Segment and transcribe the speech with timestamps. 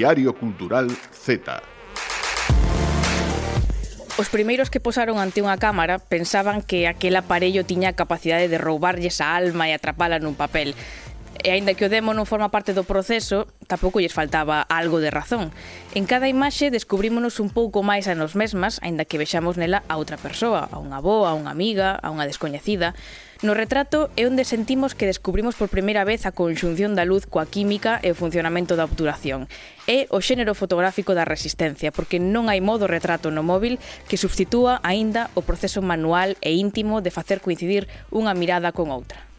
[0.00, 1.60] Diario Cultural Z.
[4.16, 8.56] Os primeiros que posaron ante unha cámara pensaban que aquel aparello tiña a capacidade de
[8.56, 10.72] roubarlles a alma e atrapala nun papel.
[11.44, 15.12] E aínda que o demo non forma parte do proceso, tampouco lles faltaba algo de
[15.12, 15.52] razón.
[15.92, 20.00] En cada imaxe descubrímonos un pouco máis a nos mesmas, aínda que vexamos nela a
[20.00, 22.96] outra persoa, a unha boa, a unha amiga, a unha descoñecida.
[23.40, 27.48] No retrato é onde sentimos que descubrimos por primeira vez a conxunción da luz coa
[27.48, 29.48] química e o funcionamento da obturación.
[29.88, 33.80] É o xénero fotográfico da resistencia, porque non hai modo retrato no móvil
[34.12, 39.29] que substitúa aínda o proceso manual e íntimo de facer coincidir unha mirada con outra.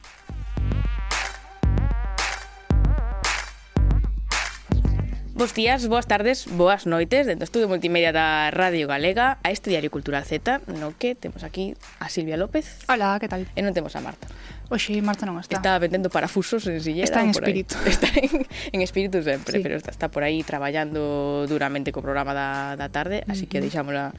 [5.42, 9.74] Bos días, boas tardes, boas noites Dentro do Estudio Multimedia da Radio Galega A este
[9.74, 13.50] Diario Cultural Z No que temos aquí a Silvia López Hola, que tal?
[13.58, 14.30] E non temos a Marta
[14.70, 17.90] Oxe, Marta non está Está vendendo parafusos en sillera Está en espírito aí.
[17.98, 19.66] Está en, en espírito sempre sí.
[19.66, 23.50] Pero está, está por aí traballando duramente co programa da, da tarde Así mm -hmm.
[23.50, 24.14] que deixámola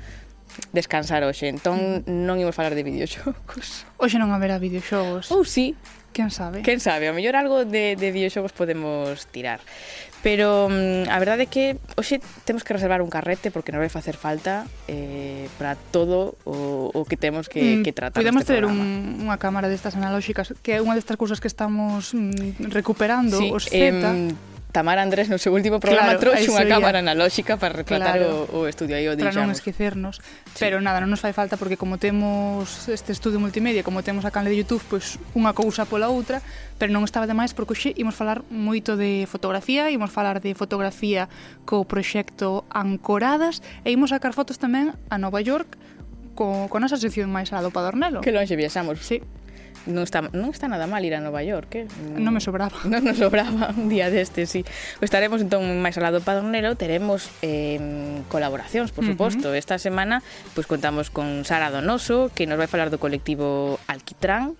[0.74, 5.78] descansar hoxe Entón non imos falar de videoxogos Hoxe non haberá videoxogos Ou oh, sí,
[6.12, 6.60] Quen sabe?
[6.62, 9.60] Quen sabe, ao mellor algo de, de videoxogos podemos tirar.
[10.22, 13.90] Pero mm, a verdade é que hoxe temos que reservar un carrete porque nos vai
[13.90, 18.62] facer falta eh, para todo o, o que temos que, mm, que tratar Podemos ter
[18.62, 23.50] un, unha cámara destas analóxicas que é unha destas cousas que estamos mm, recuperando, sí,
[23.50, 23.74] os Z.
[23.74, 28.48] Eh, Tamara Andrés no seu último programa claro, trouxe unha cámara analóxica para retratar claro,
[28.48, 30.56] o, o estudio aí o Para non esquecernos, sí.
[30.64, 34.32] pero nada, non nos fai falta porque como temos este estudio multimedia, como temos a
[34.32, 36.40] canal de YouTube, pois unha cousa pola outra,
[36.80, 41.28] pero non estaba demais porque hoxe imos falar moito de fotografía, imos falar de fotografía
[41.68, 45.76] co proxecto Ancoradas e imos sacar fotos tamén a Nova York
[46.32, 48.24] co, con nosa sección máis a do Padornelo.
[48.24, 49.04] Que longe viaxamos.
[49.04, 49.20] Sí.
[49.86, 51.84] Non está, non está nada mal ir a Nova York, eh?
[52.14, 52.78] Non me sobraba.
[52.86, 54.62] Non nos sobraba un día deste, sí.
[55.02, 57.82] Estaremos entón máis ao lado do Padronero, teremos eh,
[58.30, 59.50] colaboracións, por suposto.
[59.50, 59.62] Uh -huh.
[59.62, 60.22] Esta semana
[60.54, 64.54] pois contamos con Sara Donoso, que nos vai falar do colectivo Alquitrán,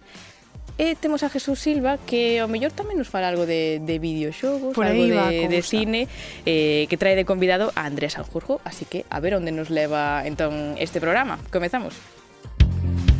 [0.80, 4.72] E temos a Jesús Silva que ao mellor tamén nos fala algo de, de videoxogos,
[4.72, 6.08] Por algo de, de cine,
[6.48, 10.24] eh, que trae de convidado a Andrés Sanjurjo, así que a ver onde nos leva
[10.24, 11.36] entón este programa.
[11.52, 11.92] Comezamos.
[11.92, 13.11] Comezamos.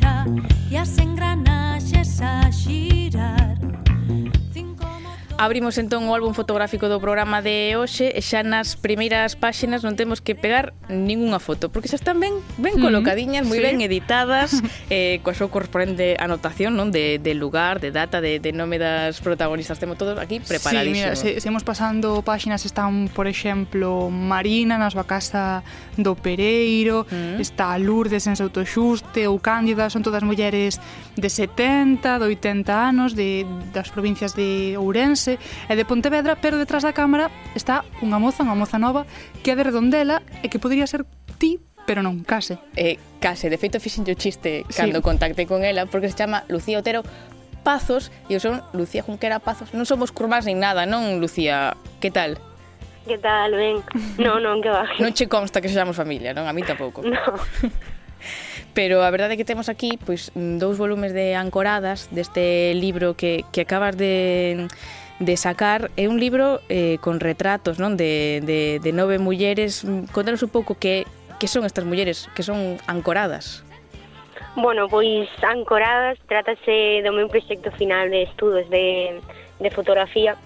[0.00, 0.49] time.
[5.40, 9.96] Abrimos entón o álbum fotográfico do programa de hoxe e xa nas primeiras páxinas non
[9.96, 12.84] temos que pegar ningunha foto, porque xa están ben ben mm-hmm.
[12.84, 13.64] colocadiñas, moi sí.
[13.64, 14.60] ben editadas,
[14.92, 19.24] eh, coa súa corresponde anotación non de, de lugar, de data, de, de nome das
[19.24, 19.80] protagonistas.
[19.80, 21.16] Temos todos aquí preparadísimos.
[21.16, 25.64] Sí, mira, se, seguimos pasando páxinas, están, por exemplo, Marina na súa casa
[25.96, 27.40] do Pereiro, mm.
[27.40, 30.76] está Lourdes en Souto Xuste ou Cándida, son todas mulleres
[31.16, 36.58] de 70, de 80 anos, de, das provincias de Ourense, Ourense e de Pontevedra, pero
[36.58, 39.06] detrás da cámara está unha moza, unha moza nova,
[39.44, 41.06] que é de Redondela e que podría ser
[41.38, 42.58] ti, pero non, case.
[42.74, 45.04] Eh, case, de feito fixen o chiste cando sí.
[45.04, 47.04] contactei con ela, porque se chama Lucía Otero
[47.62, 51.76] Pazos, e eu son Lucía Junquera Pazos, non somos curvas nin nada, non, Lucía?
[52.00, 52.40] Que tal?
[53.06, 53.84] Que tal, ben?
[54.18, 54.88] Non, non, que va.
[54.98, 56.48] Non che consta que sexamos familia, non?
[56.48, 57.04] A mí tampouco.
[57.04, 57.20] No.
[58.74, 63.42] Pero a verdade é que temos aquí pois dous volumes de ancoradas deste libro que,
[63.50, 64.68] que acabas de
[65.20, 69.84] de sacar é un libro eh, con retratos non de, de, de nove mulleres.
[69.84, 71.04] Mm, contanos un pouco que,
[71.36, 73.60] que son estas mulleres que son ancoradas.
[74.56, 79.20] Bueno, pois ancoradas trátase do meu proxecto final de estudos de,
[79.60, 80.40] de fotografía.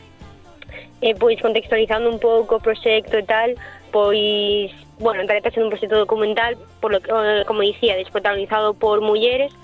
[0.98, 3.54] E pois contextualizando un pouco o proxecto e tal
[3.94, 7.14] pois, bueno, trátase dun proxecto documental por lo que,
[7.46, 9.54] como dicía, desprotagonizado por mulleres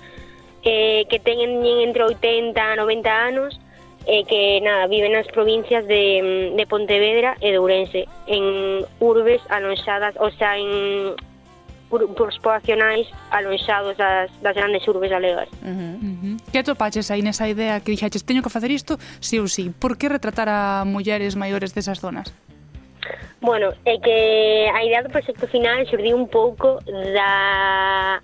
[0.63, 3.59] eh, que teñen entre 80 a 90 anos
[4.07, 9.41] e que nada, viven nas provincias de, mm, de Pontevedra e de Ourense, en urbes
[9.49, 11.13] alonxadas, ou sea, en
[11.91, 15.49] grupos poblacionais alonxados das, das grandes urbes galegas.
[15.61, 16.35] Uh -huh, uh -huh.
[16.51, 19.69] Que atopaches aí nesa idea que dixaches, teño que facer isto, sí ou sí.
[19.75, 22.33] Por que retratar a mulleres maiores desas zonas?
[23.41, 24.17] Bueno, é que
[24.71, 28.21] a idea do proxecto final xurdiu un pouco da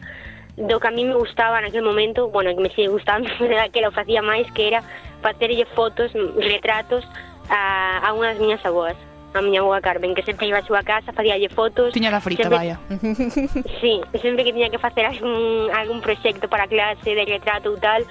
[0.57, 3.81] do que a mí me gustaba naquele momento, bueno, que me sigue gustando, pero que
[3.81, 4.81] lo facía máis, que era
[5.21, 5.37] para
[5.75, 7.03] fotos, retratos
[7.49, 8.97] a, a unha das miñas aboas
[9.37, 11.93] a miña avoa Carmen, que sempre iba a súa casa, facíalle fotos.
[11.93, 12.57] Tiña la frita, sempre...
[12.57, 12.79] vaya.
[13.81, 18.01] sí, sempre que tiña que facer algún, algún proxecto para clase de retrato ou tal,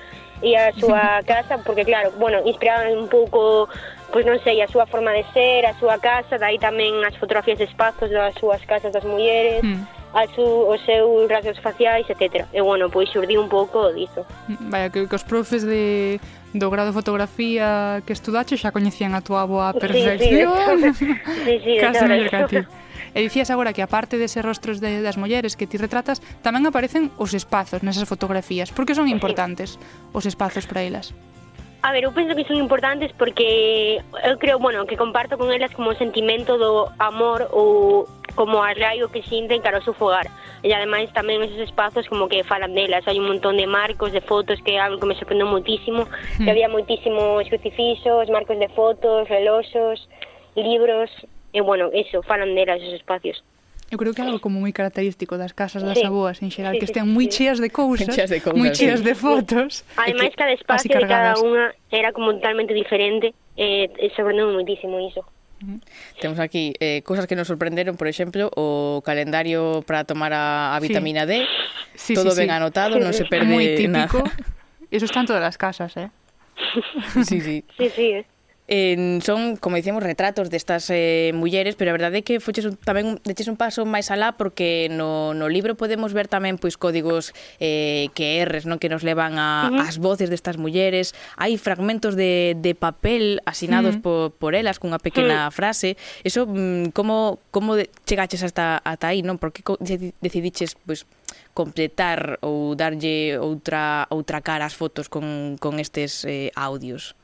[0.42, 3.68] e a súa casa, porque claro, bueno, inspiraban un pouco,
[4.12, 7.58] pois non sei, a súa forma de ser, a súa casa, dai tamén as fotografías
[7.58, 9.82] de espazos das súas casas das mulleres, mm.
[10.14, 12.46] a su, os seus rasgos faciais, etc.
[12.52, 14.22] E bueno, pois xurdiu un pouco diso.
[14.46, 16.20] Mm, vaya, que, que os profes de
[16.58, 20.96] do grado de fotografía que estudache xa coñecían a tua boa perfección.
[20.96, 21.14] Sí,
[21.44, 22.60] sí, sí, Casi mellor que a ti.
[23.16, 27.08] E dicías agora que aparte deses rostros de, das mulleres que ti retratas, tamén aparecen
[27.16, 28.68] os espazos nesas fotografías.
[28.68, 29.80] Por que son importantes
[30.12, 31.16] os espazos para elas?
[31.86, 35.70] A ver, eu penso que son importantes porque eu creo, bueno, que comparto con elas
[35.70, 40.26] como o sentimento do amor ou como arraigo que sinten cara ao seu fogar.
[40.66, 44.18] E ademais tamén esos espazos como que falan delas, hai un montón de marcos, de
[44.18, 46.42] fotos, que é algo que me sorprendeu muitísimo, mm.
[46.42, 46.54] que hmm.
[46.58, 50.10] había moitísimos crucifixos, marcos de fotos, reloxos,
[50.58, 51.06] libros,
[51.54, 53.46] e bueno, eso, falan delas esos espacios.
[53.90, 56.02] Eu creo que é algo como moi característico das casas das sí.
[56.02, 59.06] aboas en xeral, sí, que estén moi cheas de cousas, cheas de cousas moi cheas
[59.06, 59.86] de fotos.
[59.94, 63.86] Ademais, cada espacio de cada unha era como totalmente diferente, eh,
[64.18, 65.22] sorprendeu moitísimo iso.
[66.20, 70.80] Temos aquí eh, cousas que nos sorprenderon, por exemplo, o calendario para tomar a, a
[70.80, 71.28] vitamina sí.
[71.28, 71.32] D.
[71.94, 72.56] Sí, todo sí, ben sí.
[72.58, 74.20] anotado, non se perde Muy típico.
[74.20, 74.34] Nada.
[74.90, 76.10] Eso está en todas as casas, eh?
[77.24, 77.64] Sí, sí.
[77.78, 78.26] Sí, sí, eh
[78.68, 82.74] en, son, como dicimos, retratos destas eh, mulleres, pero a verdade é que fuches un,
[82.74, 87.30] tamén deches un paso máis alá porque no, no libro podemos ver tamén pois códigos
[87.62, 89.86] eh, que erres, non que nos levan a, uh -huh.
[89.86, 91.14] as voces destas mulleres.
[91.38, 94.34] Hai fragmentos de, de papel asinados uh -huh.
[94.34, 95.54] por, por elas cunha pequena uh -huh.
[95.54, 95.94] frase.
[96.26, 99.38] Eso, mm, como, como chegaches hasta, ata aí, non?
[99.38, 99.62] Por que
[100.18, 101.06] decidiches pois,
[101.54, 107.14] completar ou darlle outra outra cara ás fotos con, con estes eh, audios?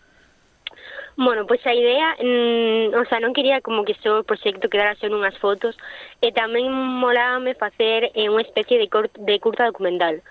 [1.17, 4.97] Bueno, pois a idea, mm, o sea, non quería como que só o proxecto quedara
[4.97, 5.77] só nunhas fotos
[6.25, 10.25] e tamén molábame facer eh, unha especie de, cort, de curta documental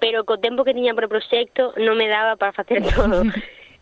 [0.00, 3.26] pero co tempo que tiña para o proxecto non me daba para facer todo.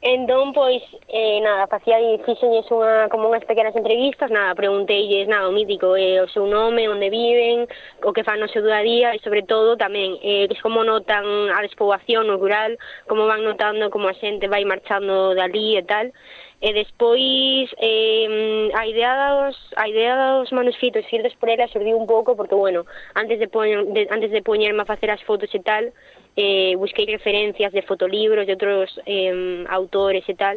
[0.02, 5.56] Entón, pois, eh, nada, facía fixenlles unha, como unhas pequenas entrevistas, nada, pregunteilles, nada, o
[5.56, 7.64] mítico, eh, o seu nome, onde viven,
[8.04, 11.24] o que fan no seu día a día, e sobre todo tamén, eh, como notan
[11.48, 12.76] a despoboación no rural,
[13.08, 16.12] como van notando como a xente vai marchando dali e tal,
[16.60, 22.06] e despois eh, a idea dos a idea dos manuscritos xirdes por ela xurdiu un
[22.06, 22.84] pouco porque bueno,
[23.16, 25.92] antes de poñer, de, antes de poñerme a facer as fotos e tal,
[26.36, 30.56] eh, busquei referencias de fotolibros de outros eh, autores e tal,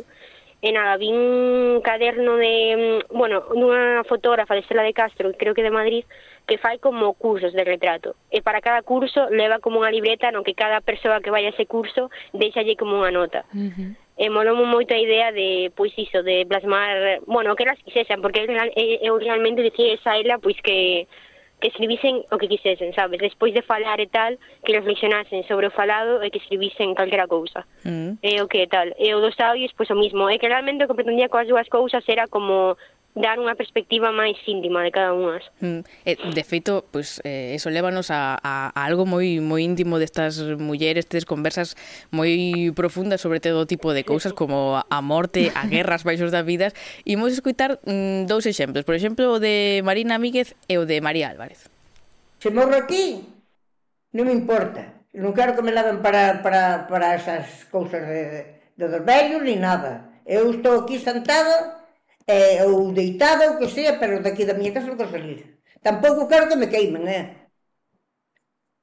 [0.62, 5.64] e nada, vi un caderno de, bueno, dunha fotógrafa de Estela de Castro, creo que
[5.64, 6.04] de Madrid,
[6.44, 8.20] que fai como cursos de retrato.
[8.28, 11.56] E para cada curso leva como unha libreta no que cada persoa que vai a
[11.56, 13.48] ese curso deixalle como unha nota.
[13.56, 13.90] Uh -huh.
[14.20, 18.20] E eh, molou moito a idea de, pois iso, de plasmar, bueno, que elas quisesen,
[18.20, 21.08] porque eu, eh, eu realmente dicía esa ela, pois que
[21.60, 23.20] que escribisen o que quisesen, sabes?
[23.20, 27.68] Despois de falar e tal, que reflexionasen sobre o falado e que escribisen calquera cousa.
[27.84, 28.18] Mm.
[28.24, 28.88] E o que tal?
[28.98, 30.30] E o dos audios, pois o mismo.
[30.30, 32.78] É que realmente o que pretendía coas dúas cousas era como
[33.18, 35.42] dar unha perspectiva máis íntima de cada unhas.
[35.60, 35.82] Mm.
[36.06, 39.98] Eh, de feito, pois, pues, eh, eso lévanos a, a, a algo moi moi íntimo
[39.98, 41.74] destas mulleres, tes conversas
[42.14, 46.78] moi profundas sobre todo tipo de cousas como a morte, a guerras baixos das vidas.
[47.04, 51.34] Imos escutar mm, dous exemplos, por exemplo, o de Marina Míguez e o de María
[51.34, 51.66] Álvarez.
[52.40, 53.26] Se morro aquí,
[54.14, 55.00] non me importa.
[55.18, 59.58] Non quero que me laven para, para, para esas cousas de, de dos vellos ni
[59.58, 60.08] nada.
[60.30, 61.79] Eu estou aquí sentada
[62.30, 65.40] eh, ou deitada, ou que sea, pero daqui da miña casa non quero salir.
[65.82, 67.26] Tampouco quero que me queimen, eh?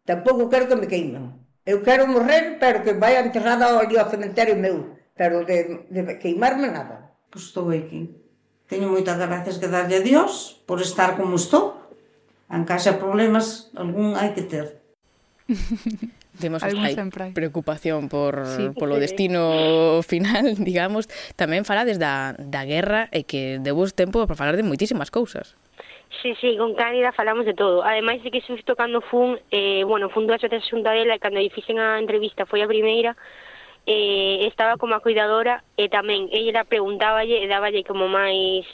[0.08, 1.24] Tampouco quero que me queimen.
[1.62, 6.68] Eu quero morrer, pero que vai enterrada ali ao cementerio meu, pero de, de queimarme
[6.70, 7.14] nada.
[7.30, 8.10] Pois estou aquí.
[8.66, 11.78] Teño moitas gracias que darlle a Dios por estar como estou.
[12.50, 14.66] En casa problemas, algún hai que ter.
[16.40, 16.96] Vemos que hai
[17.32, 18.70] preocupación por, sí.
[18.76, 21.08] polo destino final, digamos.
[21.36, 25.56] Tamén falades da, da guerra e que debos tempo para falar de moitísimas cousas.
[26.22, 27.84] Sí, sí, con Cándida falamos de todo.
[27.84, 31.40] Ademais de que xusto cando fun, eh, bueno, fun dúas veces xunta dela e cando
[31.40, 33.16] lle fixen a entrevista foi a primeira,
[33.86, 38.64] eh, estaba como a cuidadora e tamén ella preguntáballe e dáballe como máis,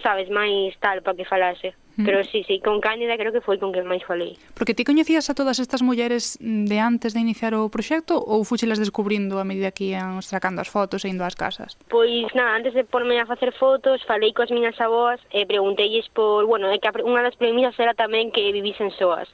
[0.00, 1.74] sabes, máis tal para que falase.
[2.04, 4.38] Pero sí, sí, con Cándida creo que foi con que máis falei.
[4.54, 8.78] Porque ti coñecías a todas estas mulleres de antes de iniciar o proxecto ou fuxilas
[8.78, 11.74] descubrindo a medida que ian sacando as fotos e indo ás casas?
[11.90, 16.46] Pois nada, antes de porme a facer fotos, falei coas miñas aboas e pregunteilles por,
[16.46, 19.26] bueno, é que unha das premisas era tamén que vivisen soas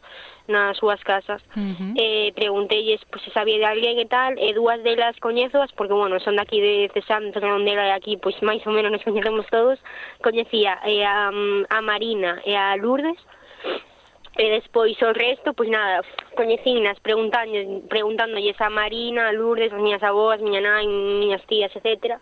[0.49, 1.43] nas súas casas.
[1.57, 1.93] Uh -huh.
[1.97, 5.95] Eh, pregunteilles pois, se sabía de alguén e tal, eh, e dúas delas coñezoas, porque,
[5.95, 9.79] bueno, son daqui de Cesán, Fernandela e aquí, pois, máis ou menos nos coñecemos todos,
[10.21, 11.33] coñecía eh, a,
[11.71, 13.95] a Marina e a Lourdes, eh,
[14.37, 16.03] E despois o resto, pois nada,
[16.35, 22.19] coñecinas preguntando, preguntándolles a Marina, a Lourdes, as miñas avós, miña nai, miñas tías, etcétera.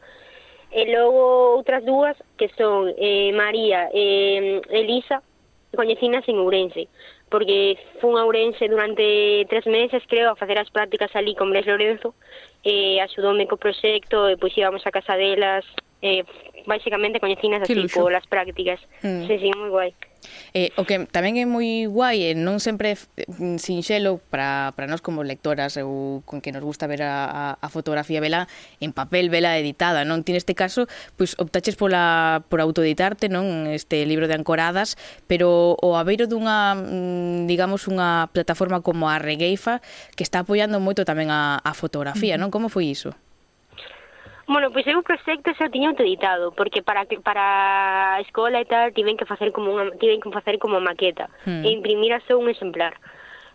[0.73, 5.25] E logo outras dúas que son eh, María e eh, Elisa,
[5.75, 6.89] coñecinas en Ourense,
[7.31, 11.67] porque fun a Ourense durante tres meses, creo, a facer as prácticas ali con Bres
[11.67, 12.15] Lorenzo,
[12.63, 15.65] e eh, axudoume co proxecto, e pois íbamos a casa delas,
[16.03, 16.25] eh,
[16.67, 18.81] basicamente coñecinas así polas prácticas.
[19.03, 19.27] Mm.
[19.27, 19.91] Sí, sí, moi guai.
[20.55, 23.27] Eh, o que tamén é moi guai e eh, non sempre eh,
[23.59, 28.23] sinxelo para, para nós como lectoras ou con que nos gusta ver a, a fotografía
[28.23, 28.47] vela
[28.79, 30.23] en papel, vela editada, non?
[30.23, 30.87] Ti neste caso,
[31.19, 33.67] pois optaches pola, por autoeditarte, non?
[33.67, 34.95] Este libro de Ancoradas,
[35.27, 39.83] pero o abeiro dunha, mm, digamos, unha plataforma como a Regueifa
[40.15, 42.55] que está apoiando moito tamén a, a fotografía, non?
[42.55, 43.17] Como foi iso?
[44.47, 48.91] Bueno, pois eu o proxecto xa tiña autoeditado, porque para para a escola e tal
[48.91, 51.63] tiven que facer como unha tiven que facer como maqueta hmm.
[51.63, 52.99] e imprimir a só un exemplar.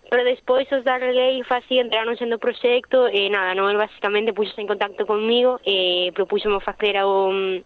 [0.09, 4.63] Pero despois os da Reguei así entraron sendo proxecto e eh, nada, Noel basicamente puxose
[4.63, 7.63] en contacto conmigo eh, e propuxome facer a un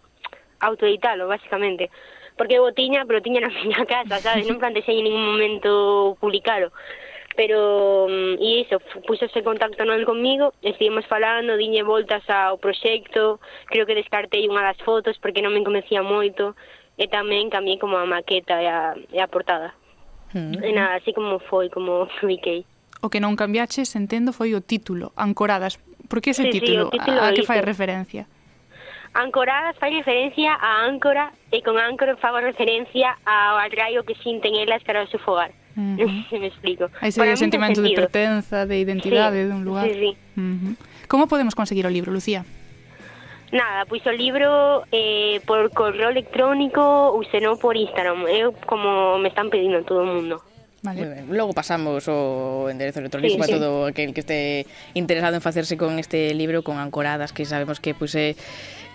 [0.58, 1.90] autoeditalo, basicamente.
[2.34, 4.50] Porque eu o tiña, pero tiña na miña casa, sabes?
[4.50, 6.74] Non plantexei en ningún momento publicalo
[7.36, 13.40] pero mm, e iso, puxose en contacto non comigo, estivemos falando, diñe voltas ao proxecto,
[13.68, 16.54] creo que descartei unha das fotos porque non me convencía moito,
[17.00, 19.72] e tamén cambiei como a maqueta e a, e a portada.
[20.36, 20.60] Mm.
[20.60, 22.64] E nada, así como foi, como fiquei.
[23.02, 25.80] O que non cambiaches, entendo, foi o título, Ancoradas.
[26.06, 26.92] Por que ese sí, título?
[26.92, 27.18] Sí, título?
[27.18, 28.28] A, a que fai referencia?
[29.12, 34.80] Ancoradas fai referencia a áncora e con áncora fago referencia ao arraigo que sinten elas
[34.84, 35.52] para o seu fogar.
[35.76, 36.40] Uh -huh.
[36.40, 36.90] me explico.
[37.00, 39.88] Ese se ve o sentimento de pertenza, de identidade sí, dun lugar.
[39.88, 40.10] Sí, sí.
[40.36, 40.76] Uh -huh.
[41.08, 42.44] Como podemos conseguir o libro, Lucía?
[43.52, 46.80] Nada, pois o libro eh, por correo electrónico
[47.12, 48.24] ou senón por Instagram.
[48.24, 50.40] Eu como me están pedindo todo o mundo.
[50.82, 51.04] Vale.
[51.04, 51.36] Ben.
[51.36, 53.52] Logo pasamos o enderezo electrónico sí, a sí.
[53.52, 57.94] todo aquel que este interesado en facerse con este libro con ancoradas que sabemos que
[57.94, 58.36] pois pues, eh,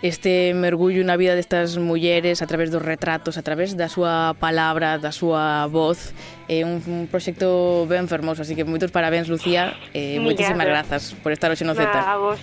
[0.02, 4.98] este mergullo na vida destas mulleres a través dos retratos, a través da súa palabra,
[5.02, 6.14] da súa voz.
[6.46, 9.74] É un, un proxecto ben fermoso, así que moitos parabéns, Lucía.
[9.94, 11.90] Eh, moitísimas grazas por estar hoxe no Z.
[11.90, 12.40] A vos.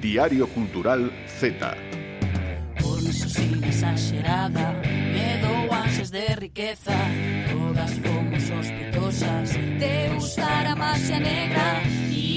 [0.00, 1.10] Diario Cultural
[1.40, 1.56] Z.
[2.78, 4.76] Pornos sin exagerada,
[5.10, 6.94] medo ansias de riqueza,
[7.50, 11.82] todas fomos sospitosas de usar a maxia negra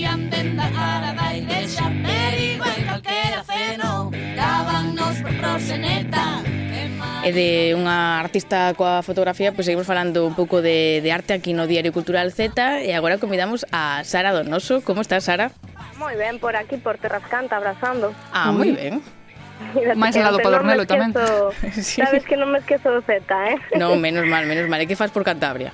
[0.01, 6.41] E anden da cara da igrexa Pero igual calquera ceno Dábannos por proseneta
[7.21, 11.53] E de unha artista coa fotografía, pois seguimos falando un pouco de, de arte aquí
[11.53, 14.81] no Diario Cultural Z e agora convidamos a Sara Donoso.
[14.81, 15.53] Como estás, Sara?
[16.01, 18.09] Moi ben, por aquí, por Terrascanta, abrazando.
[18.33, 19.05] Ah, moi ben.
[19.93, 21.13] Máis al lado Padornelo no tamén.
[21.13, 21.53] Esquezo,
[21.85, 22.01] sí.
[22.01, 23.61] Sabes que non me esquezo do Z, eh?
[23.77, 24.81] Non, menos mal, menos mal.
[24.81, 25.69] E que faz por Cantabria?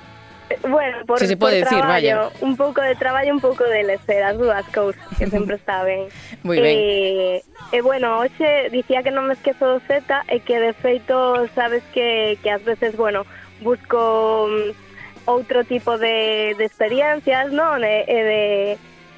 [0.68, 2.30] Bueno, por, si se pode decir, traballo, vaya.
[2.40, 6.08] un pouco de traballo, un pouco de lecer, as dúas cousas que sempre está ben.
[6.42, 6.72] Moi ben.
[6.72, 10.00] E, eh, e eh, bueno, hoxe dicía que non me esquezo do Z
[10.32, 13.28] e que de feito sabes que, que ás veces, bueno,
[13.60, 17.84] busco mm, outro tipo de, de experiencias, non?
[17.84, 18.42] E, e de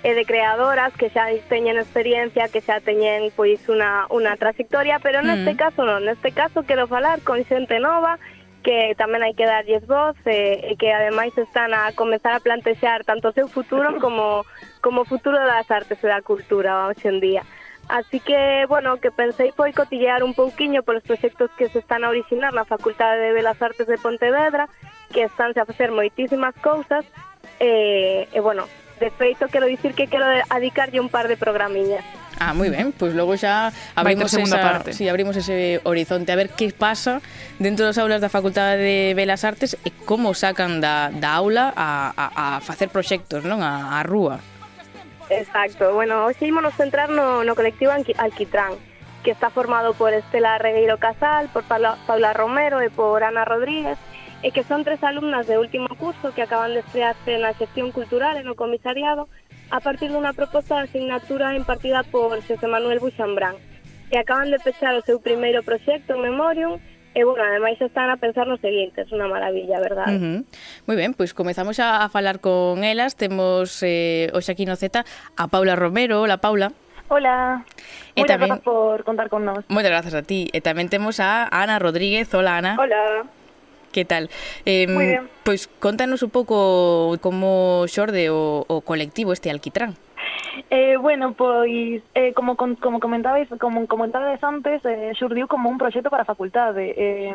[0.00, 5.20] e de creadoras que xa teñen experiencia, que xa teñen pois unha, unha trayectoria, pero
[5.20, 5.60] neste mm.
[5.60, 9.84] caso non, neste caso quero falar con xente nova e que tamén hai que darlles
[9.88, 14.44] voz e, e que ademais están a comezar a plantexar tanto o seu futuro como
[14.80, 17.42] como o futuro das artes e da cultura hoxe en día.
[17.90, 22.12] Así que, bueno, que pensei foi cotillear un pouquiño polos proxectos que se están a
[22.14, 24.70] originar na Facultade de Belas Artes de Pontevedra,
[25.10, 27.02] que estánse a facer moitísimas cousas,
[27.58, 28.70] e, e bueno,
[29.02, 30.22] de feito, quero dicir que quero
[30.54, 32.19] adicarlle un par de programiñas.
[32.38, 34.92] Ah, moi ben, pois pues logo xa abrimos esa, parte.
[34.92, 37.20] Sí, abrimos ese horizonte a ver que pasa
[37.58, 42.14] dentro das aulas da Facultade de Belas Artes e como sacan da, da aula a,
[42.14, 43.60] a, a facer proxectos, non?
[43.60, 44.38] A, a rúa.
[45.30, 48.74] Exacto, bueno, hoxe ímonos centrar no, no colectivo Alquitrán,
[49.22, 53.98] que está formado por Estela Regueiro Casal, por Paula, Paula Romero e por Ana Rodríguez,
[54.42, 58.40] e que son tres alumnas de último curso que acaban de estrearse na xestión cultural
[58.40, 59.28] e no comisariado
[59.70, 63.56] a partir dunha proposta de asignatura impartida por Xosé Manuel Buxambrán,
[64.10, 68.18] que acaban de pechar o seu primeiro proxecto en Memorium E, bueno, ademais están a
[68.18, 70.14] pensar no seguinte, é unha maravilla, verdade?
[70.14, 70.38] Uh -huh.
[70.86, 73.18] Moi ben, pois comezamos a, a falar con elas.
[73.18, 76.22] Temos eh, hoxe aquí no Z a Paula Romero.
[76.22, 76.70] Hola, Paula.
[77.10, 77.66] Hola.
[78.14, 78.54] Eh, e Moitas tamén...
[78.54, 79.66] grazas por contar con nós.
[79.66, 80.54] Moitas grazas a ti.
[80.54, 82.30] Eh, e tamén temos a Ana Rodríguez.
[82.30, 82.78] Hola, Ana.
[82.78, 83.26] Hola.
[83.92, 84.30] Que tal?
[84.64, 85.28] Eh, Moi ben.
[85.42, 89.98] Pois contanos un pouco como xorde o, o colectivo este Alquitrán.
[90.70, 96.10] Eh, bueno, pois eh, como, como comentabais, como comentabais antes, eh, xurdiu como un proxecto
[96.10, 96.94] para a facultade.
[96.94, 97.34] Eh,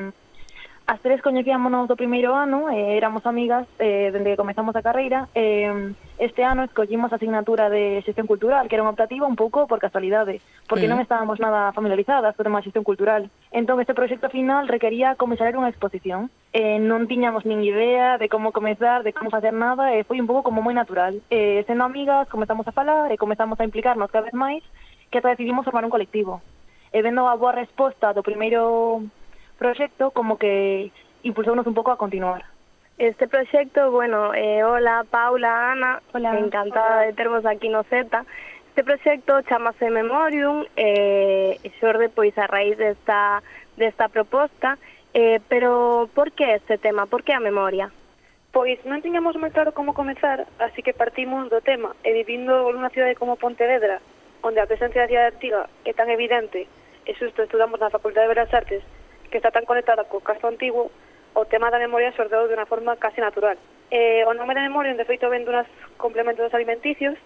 [0.88, 5.28] as tres coñecíamonos do primeiro ano, eh, éramos amigas eh, dende que comezamos a carreira,
[5.34, 9.68] eh, este ano escollimos a asignatura de xestión cultural, que era unha optativa un pouco
[9.68, 10.92] por casualidade, porque mm.
[10.96, 13.28] non estábamos nada familiarizadas co tema de xestión cultural.
[13.52, 16.32] Entón, este proxecto final requería comenzar unha exposición.
[16.56, 20.28] Eh, non tiñamos nin idea de como comezar, de como facer nada, e foi un
[20.30, 21.20] pouco como moi natural.
[21.28, 24.64] Eh, sendo amigas, comezamos a falar e comezamos a implicarnos cada vez máis,
[25.12, 26.40] que ata decidimos formar un colectivo.
[26.96, 29.04] E vendo a boa resposta do primeiro
[29.60, 30.96] proxecto, como que
[31.28, 32.55] impulsounos un pouco a continuar.
[32.98, 37.06] Este proyecto, bueno, eh, hola Paula, Ana, hola, encantada hola.
[37.08, 38.26] de termos aquí no Zeta.
[38.70, 43.44] Este proyecto chamase Memorium, eh, xorde pois a raíz desta,
[43.76, 44.78] desta proposta,
[45.14, 47.92] eh, pero por que este tema, por que a memoria?
[48.56, 52.72] Pois non tiñamos moi claro como comezar, así que partimos do tema, eh, e vivindo
[52.72, 54.00] nunha cidade como Pontevedra,
[54.40, 56.64] onde a presencia da cidade antiga é tan evidente,
[57.04, 58.88] e xusto estudamos na Facultade de Belas Artes,
[59.28, 60.96] que está tan conectada co caso antigo,
[61.36, 63.60] o tema da memoria xordeu de unha forma casi natural.
[63.92, 65.68] Eh, o nome da memoria, de feito, ven dunas
[66.00, 67.20] complementos alimenticios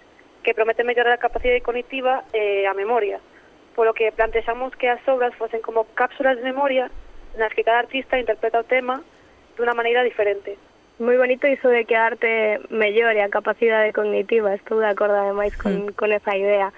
[0.44, 3.22] que prometen mellorar a capacidade cognitiva e eh, a memoria,
[3.78, 6.89] polo que plantexamos que as obras fosen como cápsulas de memoria
[7.38, 9.06] nas que cada artista interpreta o tema
[9.54, 10.58] dunha maneira diferente.
[11.00, 15.56] Moi bonito iso de que a arte mellore a capacidade cognitiva, estou de acordo ademais
[15.56, 15.96] con, mm.
[15.96, 16.74] con esa idea.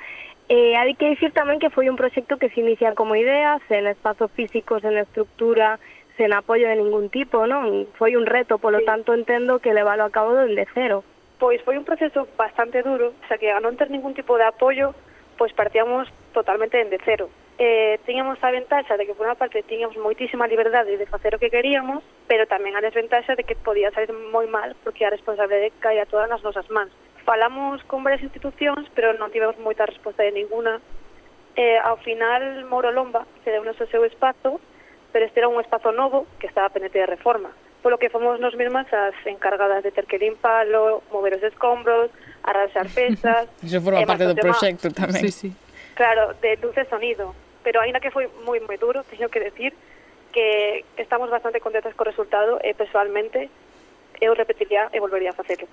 [0.52, 3.88] Eh, hai que dicir tamén que foi un proxecto que se inicia como idea, sen
[3.88, 5.80] espazos físicos, sen estructura,
[6.22, 7.90] sen apoio de ningún tipo, non?
[7.98, 8.86] Foi un reto, polo sí.
[8.86, 11.01] tanto entendo que leválo a cabo dende cero.
[11.42, 14.94] Pois foi un proceso bastante duro, xa que a non ter ningún tipo de apoio,
[15.42, 17.34] pois partíamos totalmente dende cero.
[17.58, 21.42] Eh, tiñamos a ventaxa de que por unha parte tiñamos moitísima liberdade de facer o
[21.42, 25.74] que queríamos, pero tamén a desventaxa de que podía salir moi mal porque a responsabilidade
[25.82, 26.94] caía todas nas nosas mans.
[27.25, 30.78] Falamos con varias institucións, pero non tivemos moita resposta de ninguna.
[31.58, 34.62] Eh, ao final, Moro Lomba cedeu o seu espazo
[35.12, 38.56] pero este era un espazo novo que estaba pendente de reforma polo que fomos nos
[38.56, 43.50] mesmas as encargadas de ter que limpalo, mover os escombros, arrasar pesas...
[43.62, 45.26] Iso forma eh, parte do proxecto tamén.
[45.26, 45.50] Sí, sí.
[45.97, 47.34] Claro, de luz e sonido.
[47.65, 49.74] Pero ainda que foi moi, moi duro, teño que decir
[50.32, 53.50] que estamos bastante contentas co resultado e personalmente,
[54.21, 55.65] eu repetiría e volvería a facelo.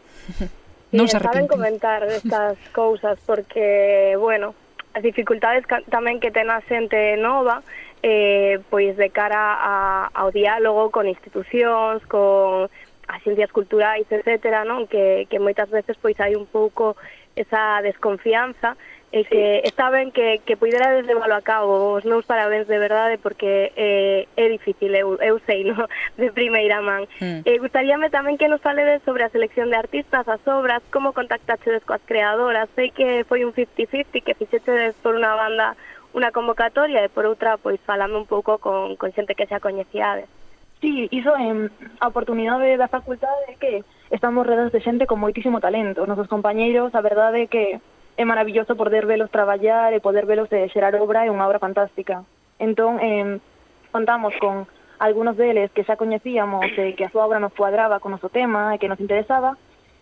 [0.96, 1.44] non se arrepentí.
[1.44, 4.56] Saben comentar destas cousas porque, bueno,
[4.96, 7.60] as dificultades tamén que ten a xente nova
[8.02, 12.70] eh, pois de cara a, ao diálogo con institucións, con
[13.08, 14.84] as ciencias culturais, etc., non?
[14.86, 16.94] Que, que moitas veces pois hai un pouco
[17.34, 18.76] esa desconfianza
[19.10, 19.68] e que sí.
[19.68, 24.28] está ben que, que puidera leválo a cabo os meus parabéns de verdade porque eh,
[24.36, 25.88] é difícil, eu, eu sei, no?
[26.20, 27.08] de primeira man.
[27.16, 27.40] Mm.
[27.48, 31.88] Eh, gustaríame tamén que nos faledes sobre a selección de artistas, as obras, como contactaxedes
[31.88, 35.72] coas creadoras, sei que foi un 50-50 que fixetedes por unha banda
[36.18, 40.26] unha convocatoria e por outra pois falando un pouco con, con xente que xa coñecíades.
[40.82, 41.70] Sí, iso en
[42.02, 43.72] a oportunidade da facultade é que
[44.10, 46.02] estamos redas de xente con moitísimo talento.
[46.02, 47.64] Os nosos compañeiros, a verdade é que
[48.18, 51.62] é maravilloso poder velos traballar e poder velos de eh, xerar obra é unha obra
[51.62, 52.26] fantástica.
[52.58, 53.38] Entón, eh,
[53.94, 54.66] contamos con
[54.98, 58.18] algunos deles que xa coñecíamos e eh, que a súa obra nos cuadraba con o
[58.18, 59.54] noso tema e que nos interesaba,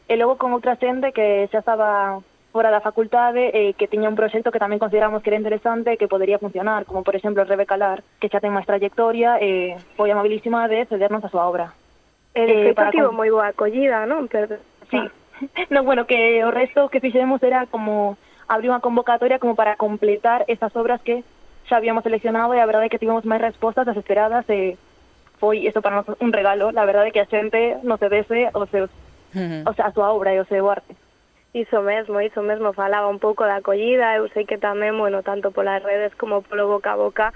[0.09, 2.21] e logo con outra xente que xa estaba
[2.57, 5.93] fora da facultade e eh, que tiña un proxecto que tamén consideramos que era interesante
[5.93, 9.77] e que podería funcionar, como por exemplo Rebeca Lar, que xa ten máis trayectoria eh,
[9.77, 11.77] e foi amabilísima de cedernos a súa obra.
[12.33, 12.89] E de eh, para...
[12.89, 14.25] tivo moi boa acollida, non?
[14.33, 14.57] Pero...
[14.89, 14.97] Sí.
[15.73, 18.17] no, bueno, que o resto que fixemos era como
[18.49, 21.21] abrir unha convocatoria como para completar esas obras que
[21.69, 24.81] xa habíamos seleccionado e a verdade é que tivemos máis respostas das esperadas e eh,
[25.37, 28.69] foi isto para nós un regalo, la verdade é que a xente nos cedese os
[28.73, 29.69] seus, uh -huh.
[29.69, 30.97] o sea, a súa obra e o seu arte.
[31.53, 35.51] Iso mesmo, iso mesmo, falaba un pouco da acollida, eu sei que tamén, bueno, tanto
[35.51, 37.27] polas redes como polo boca a boca,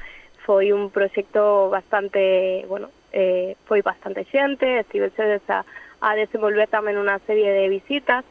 [0.45, 5.65] foi un proxecto bastante, bueno, eh, foi bastante xente, estivexe a,
[6.05, 8.25] a desenvolver tamén unha serie de visitas,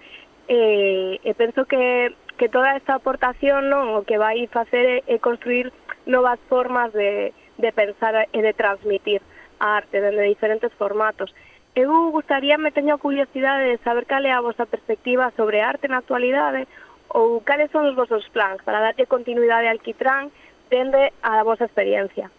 [0.45, 5.17] eh, e penso que, que toda esta aportación non, o que vai facer é, é
[5.17, 5.73] construir
[6.05, 9.21] novas formas de, de pensar e de transmitir
[9.57, 11.33] a arte dende diferentes formatos.
[11.75, 16.01] Eu gustaríame teño a curiosidade de saber cal é a vosa perspectiva sobre arte na
[16.01, 16.67] actualidade
[17.10, 20.34] ou cales son os vosos plans para darlle continuidade al Quitrán
[20.69, 22.29] dende a vosa experiencia.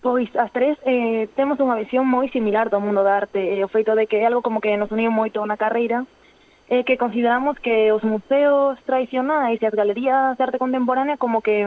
[0.00, 3.72] Pois as tres eh, temos unha visión moi similar do mundo da arte e o
[3.72, 6.06] feito de que é algo como que nos uniu moito na carreira
[6.68, 11.64] é que consideramos que os museos tradicionais e as galerías de arte contemporánea como que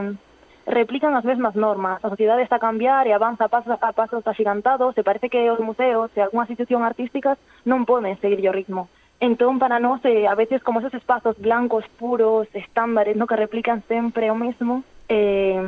[0.65, 2.04] replican as mesmas normas.
[2.04, 5.50] A sociedade está a cambiar e avanza a pasos, a pasos axigantados e parece que
[5.50, 8.89] os museos e algunhas institución artísticas non poden seguir o ritmo.
[9.21, 13.86] Entón, para nós, eh, a veces, como esos espazos blancos, puros, estándares, no que replican
[13.86, 15.62] sempre o mesmo, eh,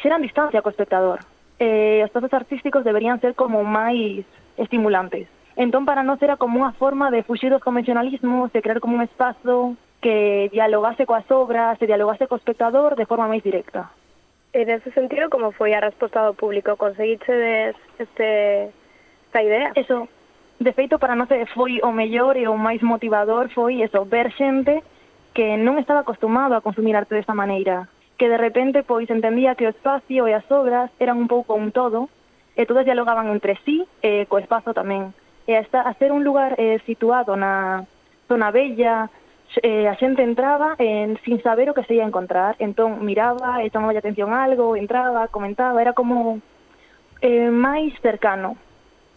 [0.00, 1.20] xeran distancia co espectador.
[1.60, 4.24] Eh, os espazos artísticos deberían ser como máis
[4.56, 5.28] estimulantes.
[5.60, 9.04] Entón, para nós, era como unha forma de fuxir dos convencionalismos, de crear como un
[9.04, 13.92] espazo que dialogase coas obras, se dialogase co espectador de forma máis directa.
[14.52, 16.74] En ese sentido, como foi a resposta do público?
[16.74, 18.70] Conseguiches este,
[19.30, 19.70] esta idea?
[19.78, 20.08] Eso,
[20.58, 24.82] de feito, para nós foi o mellor e o máis motivador foi eso, ver xente
[25.30, 27.86] que non estaba acostumado a consumir arte desta maneira,
[28.18, 31.70] que de repente pois entendía que o espacio e as obras eran un pouco un
[31.70, 32.10] todo,
[32.58, 35.14] e todas dialogaban entre sí e co espazo tamén.
[35.46, 37.86] E hasta a ser un lugar eh, situado na
[38.26, 39.06] zona bella,
[39.62, 42.56] eh, a xente entraba en, sin saber o que se ia encontrar.
[42.58, 46.40] Entón, miraba, e chamaba atención a algo, entraba, comentaba, era como
[47.20, 48.56] eh, máis cercano.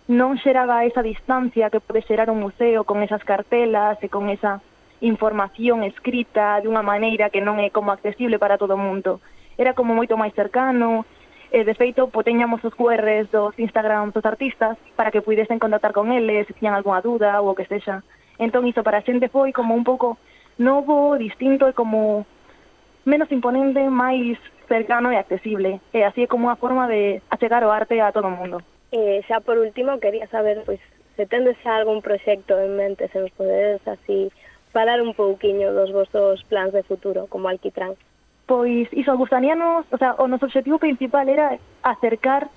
[0.10, 4.60] Non xeraba esa distancia que pode xerar un museo con esas cartelas e con esa
[5.00, 9.24] información escrita de unha maneira que non é como accesible para todo o mundo.
[9.56, 11.08] Era como moito máis cercano,
[11.54, 16.10] e de feito poteñamos os QRs dos Instagram dos artistas para que pudesen contactar con
[16.10, 18.02] eles se tiñan algunha duda ou o que sexa.
[18.44, 20.20] Entón iso para a xente foi como un pouco
[20.60, 22.28] novo, distinto e como
[23.08, 24.36] menos imponente, máis
[24.68, 25.80] cercano e accesible.
[25.96, 28.60] E así é como unha forma de achegar o arte a todo o mundo.
[28.92, 30.84] Eh, e xa por último, quería saber pois,
[31.16, 34.28] se tendes xa algún proxecto en mente, se nos podedes así
[34.76, 37.96] falar un pouquiño dos vosos plans de futuro como Alquitrán.
[38.44, 42.52] Pois iso, gustaríanos, o sea, o noso objetivo principal era acercar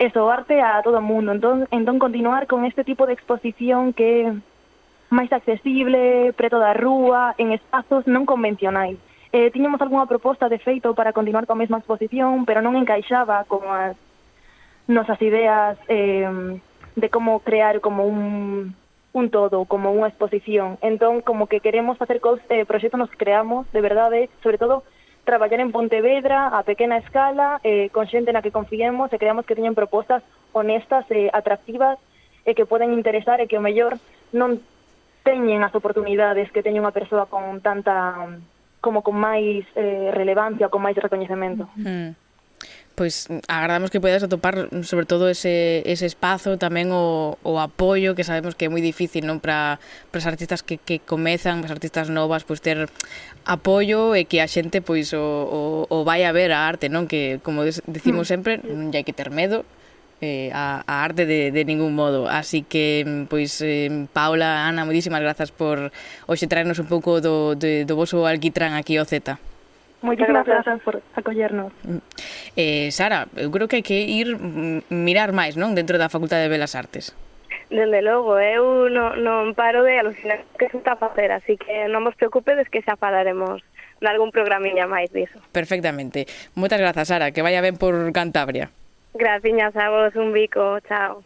[0.00, 4.32] eso, arte a todo o mundo, entón, entón continuar con este tipo de exposición que
[5.10, 8.96] máis accesible, preto da rúa, en espazos non convencionais.
[9.34, 13.66] Eh, tiñamos algunha proposta de feito para continuar coa mesma exposición, pero non encaixaba con
[13.66, 13.98] as
[14.86, 16.26] nosas ideas eh,
[16.96, 18.74] de como crear como un,
[19.12, 20.78] un todo, como unha exposición.
[20.82, 24.86] Entón, como que queremos facer cos, eh, proxectos nos creamos, de verdade, sobre todo
[25.24, 29.54] traballar en Pontevedra a pequena escala, eh, con xente na que confiemos e creamos que
[29.54, 30.22] teñen propostas
[30.54, 31.98] honestas e eh, atractivas
[32.46, 33.98] e eh, que poden interesar e que o mellor
[34.34, 34.58] non
[35.30, 38.18] teñen as oportunidades que teñe unha persoa con tanta
[38.82, 41.70] como con máis eh, relevancia, con máis recoñecemento.
[41.78, 42.18] Mm.
[42.98, 48.26] Pois agradamos que podas atopar sobre todo ese, ese espazo, tamén o, o apoio que
[48.26, 52.10] sabemos que é moi difícil non para para as artistas que, que comezan, as artistas
[52.10, 52.90] novas, pois ter
[53.46, 57.06] apoio e que a xente pois o, o, o vai a ver a arte, non?
[57.06, 58.32] Que como decimos mm.
[58.32, 59.64] sempre, non hai que ter medo,
[60.20, 62.28] eh, a, a arte de, de ningún modo.
[62.28, 65.92] Así que, mm, pois, eh, Paula, Ana, moitísimas grazas por
[66.28, 69.40] hoxe traernos un pouco do, de, do voso alquitrán aquí ao Z.
[70.00, 71.72] Moitísimas grazas por acollernos.
[71.84, 72.00] Mm.
[72.56, 75.72] Eh, Sara, eu creo que hai que ir mm, mirar máis, non?
[75.76, 77.12] Dentro da Facultade de Belas Artes.
[77.70, 81.86] Dende logo, eu non, non paro de alucinar que se está a facer, así que
[81.86, 83.62] non vos preocupedes que xa falaremos
[84.00, 85.38] de algún programiña máis diso.
[85.54, 86.26] Perfectamente.
[86.58, 88.74] Moitas grazas, Sara, que vaya ben por Cantabria.
[89.14, 91.24] Graciñas a vos, un bico, chao.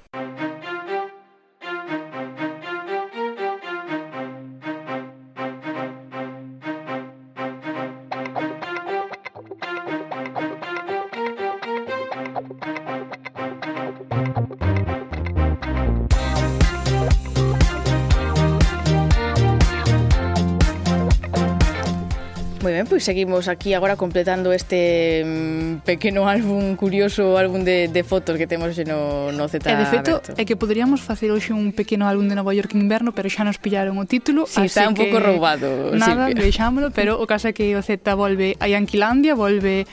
[22.84, 28.36] ben, pois seguimos aquí agora completando este mm, pequeno álbum curioso, álbum de, de fotos
[28.36, 30.36] que temos no, no Z E eh, de feito, aberto.
[30.36, 33.56] é que poderíamos facer hoxe un pequeno álbum de Nova York inverno, pero xa nos
[33.56, 36.44] pillaron o título, sí, así está un pouco roubado, Nada, Silvia.
[36.44, 39.88] deixámolo, pero o caso é que o Z volve a Yanquilandia, volve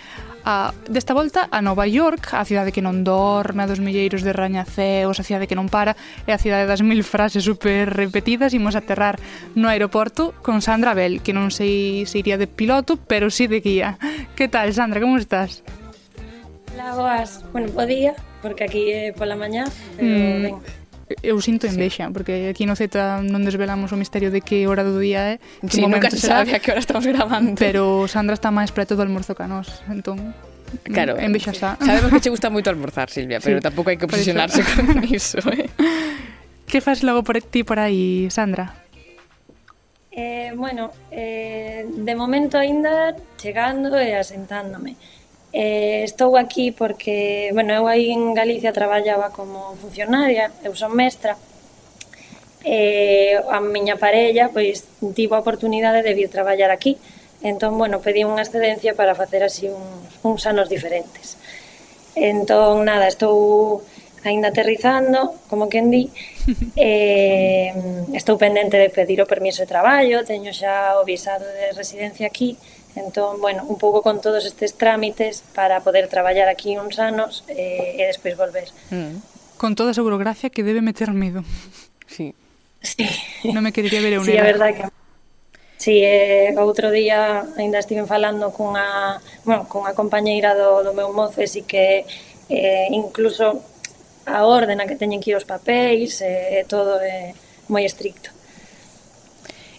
[0.45, 4.34] a, desta volta a Nova York, a cidade que non dorme, a dos milleiros de
[4.34, 8.73] rañaceos, a cidade que non para, e a cidade das mil frases super repetidas, imos
[8.73, 9.21] aterrar
[9.54, 13.62] no aeroporto con Sandra Bell, que non sei se iría de piloto, pero sí de
[13.62, 13.97] guía.
[14.36, 15.63] Que tal, Sandra, como estás?
[16.77, 19.65] La boas, bueno, podía, porque aquí é pola mañá,
[19.97, 20.43] pero mm.
[20.43, 20.81] ben
[21.21, 22.13] eu sinto envexa, sí.
[22.13, 22.91] porque aquí no Z
[23.28, 25.43] non desvelamos o misterio de que hora do día é.
[25.63, 27.60] Que sí, nunca se sabe a que hora estamos grabando.
[27.60, 30.34] Pero Sandra está máis preto do almorzo que a nós, entón...
[30.88, 31.76] Claro, mm, en xa.
[31.76, 35.43] Sabemos que che gusta moito almorzar, Silvia, pero sí, tampouco hai que obsesionarse con iso,
[35.52, 35.67] eh?
[36.63, 38.82] Que faz logo por ti por aí, Sandra?
[40.12, 44.95] Eh, bueno, eh, de momento aínda chegando e asentándome.
[45.54, 51.36] Eh, estou aquí porque, bueno, eu aí en Galicia traballaba como funcionaria, eu son mestra,
[52.64, 54.86] eh, a miña parella pois
[55.18, 56.98] tivo a oportunidade de vir traballar aquí.
[57.42, 61.36] Entón, bueno, pedí unha excedencia para facer así uns, uns anos diferentes.
[62.16, 63.82] Entón, nada, estou
[64.24, 66.14] ainda aterrizando, como quen di
[66.78, 67.74] eh,
[68.14, 72.58] estou pendente de pedir o permiso de traballo teño xa o visado de residencia aquí
[72.95, 77.95] Entón, bueno, un pouco con todos estes trámites para poder traballar aquí uns anos eh,
[77.99, 78.67] e despois volver.
[78.91, 79.23] Mm.
[79.56, 81.43] Con toda a burocracia que debe meter medo.
[82.12, 82.36] Sí.
[82.84, 83.08] Sí.
[83.56, 84.84] Non me querería ver eu Sí, a verdade que
[85.82, 91.41] Sí, eh, outro día ainda estiven falando cunha, bueno, cunha compañeira do, do meu mozo
[91.41, 92.06] e si que
[92.51, 93.65] eh, incluso
[94.30, 97.65] a orden a que teñen que ir os papéis eh, e eh, todo é eh,
[97.65, 98.30] moi estricto.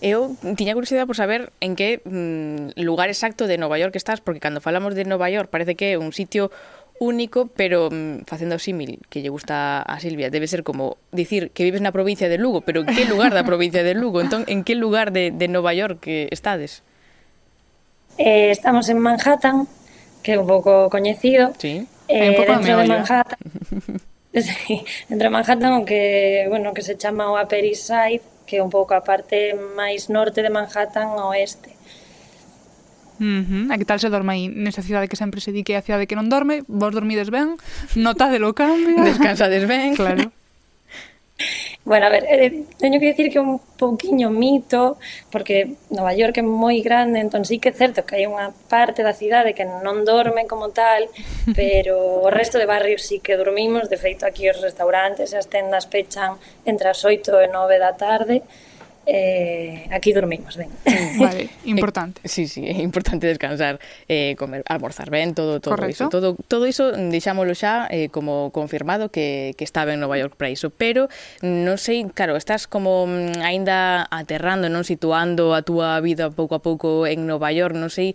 [0.03, 4.43] Eu tiña curiosidade por saber en que mm, lugar exacto de Nova York estás, porque
[4.43, 6.51] cando falamos de Nova York parece que é un sitio
[6.99, 11.63] único, pero mm, facendo símil que lle gusta a Silvia, debe ser como dicir que
[11.63, 14.19] vives na provincia de Lugo, pero en que lugar da provincia de Lugo?
[14.19, 16.83] Entón, en que lugar de, de Nova York que estades?
[18.19, 19.71] Eh, estamos en Manhattan,
[20.27, 21.55] que é un pouco coñecido.
[21.63, 21.87] Sí.
[22.11, 23.39] Eh, un pouco dentro de Manhattan.
[24.35, 28.59] sí, dentro de Manhattan, o que, bueno, que se chama o Upper East Side, que
[28.59, 31.73] é un pouco a parte máis norte de Manhattan ao oeste.
[33.23, 33.65] Uh -huh.
[33.71, 35.87] A que tal se dorme aí nesa cidade que sempre se di que é a
[35.87, 37.55] cidade que non dorme, vos dormides ben,
[37.95, 38.99] notadelo cambio.
[39.07, 39.95] Descansades ben.
[39.95, 40.42] Claro.
[41.85, 44.99] Bueno, a ver, eh, teño que dicir que un pouquiño mito,
[45.33, 49.03] porque Nova York é moi grande, entón sí que é certo que hai unha parte
[49.03, 51.11] da cidade que non dorme como tal,
[51.59, 55.51] pero o resto de barrios sí que dormimos, de feito aquí os restaurantes e as
[55.51, 58.47] tendas pechan entre as 8 e 9 da tarde,
[59.05, 60.69] Eh, aquí dormimos, ben.
[60.87, 62.21] Mm, vale, importante.
[62.23, 66.05] Eh, sí, sí, é importante descansar, eh, comer, almorzar ben, todo todo Correcto.
[66.05, 66.09] iso.
[66.09, 70.39] Todo todo iso mm, deixámolo xa eh, como confirmado que, que estaba en Nova York
[70.39, 71.11] para iso, pero
[71.43, 73.11] mm, non sei, claro, estás como
[73.43, 78.15] aínda aterrando, non situando a túa vida pouco a pouco en Nova York, non sei,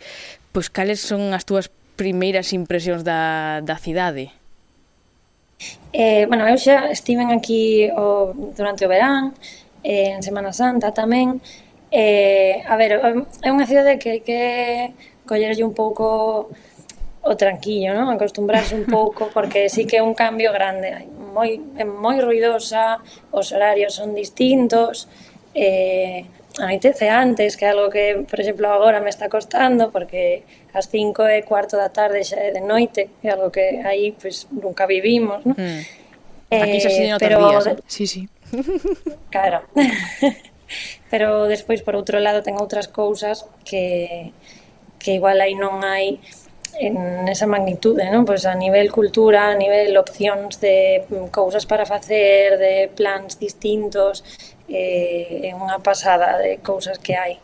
[0.55, 1.67] pois cales son as túas
[1.99, 4.31] primeiras impresións da, da cidade?
[5.91, 9.33] Eh, bueno, eu xa estiven aquí o, durante o verán,
[9.87, 11.39] eh, en Semana Santa tamén.
[11.87, 14.41] Eh, a ver, é unha cidade que hai que
[15.23, 16.51] collerlle un pouco
[17.23, 18.11] o tranquillo, non?
[18.11, 22.99] Acostumbrarse un pouco porque sí que é un cambio grande, moi é moi ruidosa,
[23.31, 25.07] os horarios son distintos,
[25.55, 30.41] eh anoitece antes, que é algo que, por exemplo, agora me está costando porque
[30.73, 34.49] ás 5 e cuarto da tarde xa é de noite, é algo que aí pues,
[34.49, 35.53] nunca vivimos, non?
[35.53, 35.81] Mm.
[36.49, 37.37] Eh, Aquí xa se eh, pero...
[37.45, 37.77] Días, eh?
[37.85, 38.21] Sí, sí.
[39.29, 39.63] Claro.
[41.11, 44.35] Pero despois, por outro lado, ten outras cousas que,
[44.99, 46.19] que igual aí non hai
[46.79, 48.27] en esa magnitude, non?
[48.27, 54.21] Pois a nivel cultura, a nivel opcións de mm, cousas para facer, de plans distintos,
[54.67, 57.39] eh, é unha pasada de cousas que hai.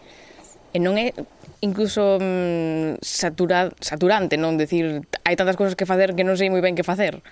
[0.75, 1.15] E non é
[1.63, 4.59] incluso mm, satura, saturante, non?
[4.59, 7.23] Decir, hai tantas cousas que facer que non sei moi ben que facer.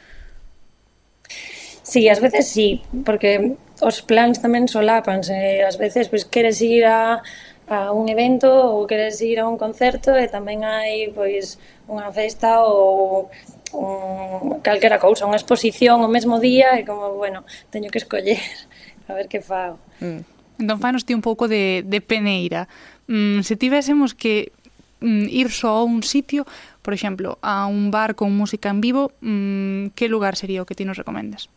[1.84, 5.66] Sí, ás veces sí, porque os plans tamén solapanse.
[5.66, 7.26] Ás veces pois, queres ir a,
[7.66, 11.58] a un evento ou queres ir a un concerto e tamén hai pois
[11.90, 13.34] unha festa ou
[13.74, 17.42] un, calquera cousa, unha exposición o mesmo día e como, bueno,
[17.74, 18.40] teño que escoller
[19.10, 19.82] a ver que fago.
[20.00, 20.22] Mm.
[20.62, 22.70] Entón, fanos ti un pouco de, de peneira.
[23.10, 24.54] Mm, se tivésemos que
[25.02, 26.46] mm, ir só a un sitio,
[26.86, 30.78] por exemplo, a un bar con música en vivo, mm, que lugar sería o que
[30.78, 31.50] ti nos recomendas?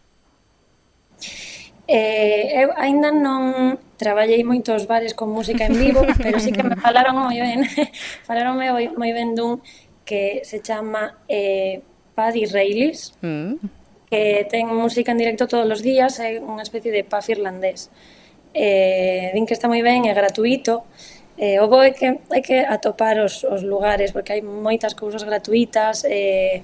[1.87, 6.81] Eh, eu aínda non traballei moitos bares con música en vivo, pero sí que me
[6.81, 7.61] falaron moi ben,
[8.29, 9.61] falaronme moi, moi ben dun
[10.09, 11.85] que se chama eh,
[12.17, 13.53] Paddy Raylis, mm.
[14.09, 17.93] que ten música en directo todos os días, é unha especie de pub irlandés.
[18.57, 20.89] Eh, din que está moi ben, é gratuito,
[21.37, 25.27] Eh, o bo é que hai que atopar os, os lugares, porque hai moitas cousas
[25.27, 26.63] gratuitas, eh,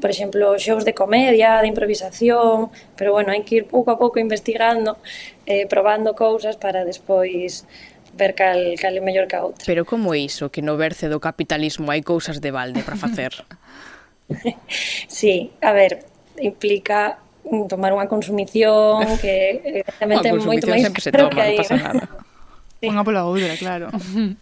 [0.00, 4.16] por exemplo, shows de comedia, de improvisación, pero bueno, hai que ir pouco a pouco
[4.16, 4.96] investigando,
[5.44, 7.68] eh, probando cousas para despois
[8.16, 9.64] ver cal, cal é mellor que a outra.
[9.64, 13.32] Pero como é iso que no berce do capitalismo hai cousas de balde para facer?
[15.08, 16.04] sí, a ver,
[16.40, 17.20] implica
[17.68, 21.56] tomar unha consumición que evidentemente é moito máis que se toma, que hai...
[21.56, 22.04] non pasa nada.
[22.80, 22.86] sí.
[22.88, 23.86] Unha pola outra, claro.
[23.92, 24.36] Pero,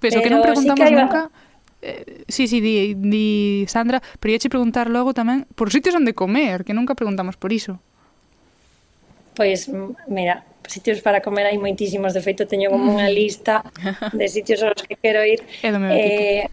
[0.00, 1.02] Pero que non preguntamos sí que iba...
[1.04, 1.22] nunca
[1.82, 6.62] Eh, sí, sí, di, di Sandra, pero ia preguntar logo tamén por sitios onde comer,
[6.62, 7.82] que nunca preguntamos por iso.
[9.34, 9.66] Pois,
[10.06, 13.16] mira, sitios para comer hai moitísimos, de feito teño como unha mm.
[13.18, 13.66] lista
[14.14, 15.42] de sitios aos que quero ir.
[15.66, 16.46] É do meu eh,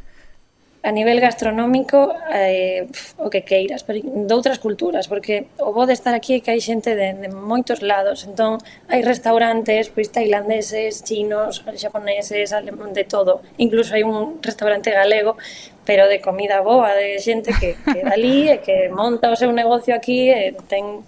[0.82, 5.84] a nivel gastronómico eh, pf, o que queiras, pero de outras culturas, porque o bo
[5.84, 10.08] de estar aquí é que hai xente de, de moitos lados, entón hai restaurantes pois
[10.08, 13.44] tailandeses, chinos, xaponeses, alemán, de todo.
[13.60, 15.36] Incluso hai un restaurante galego,
[15.84, 19.92] pero de comida boa, de xente que, que dali e que monta o seu negocio
[19.92, 21.04] aquí e ten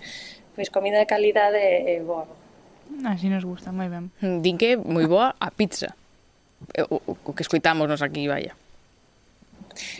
[0.51, 2.27] pois comida de calidade e boa.
[3.07, 4.11] Así nos gusta, moi ben.
[4.19, 5.95] Din que moi boa a pizza.
[6.75, 8.51] Eh, o, o que escoitamos nos aquí, vaya.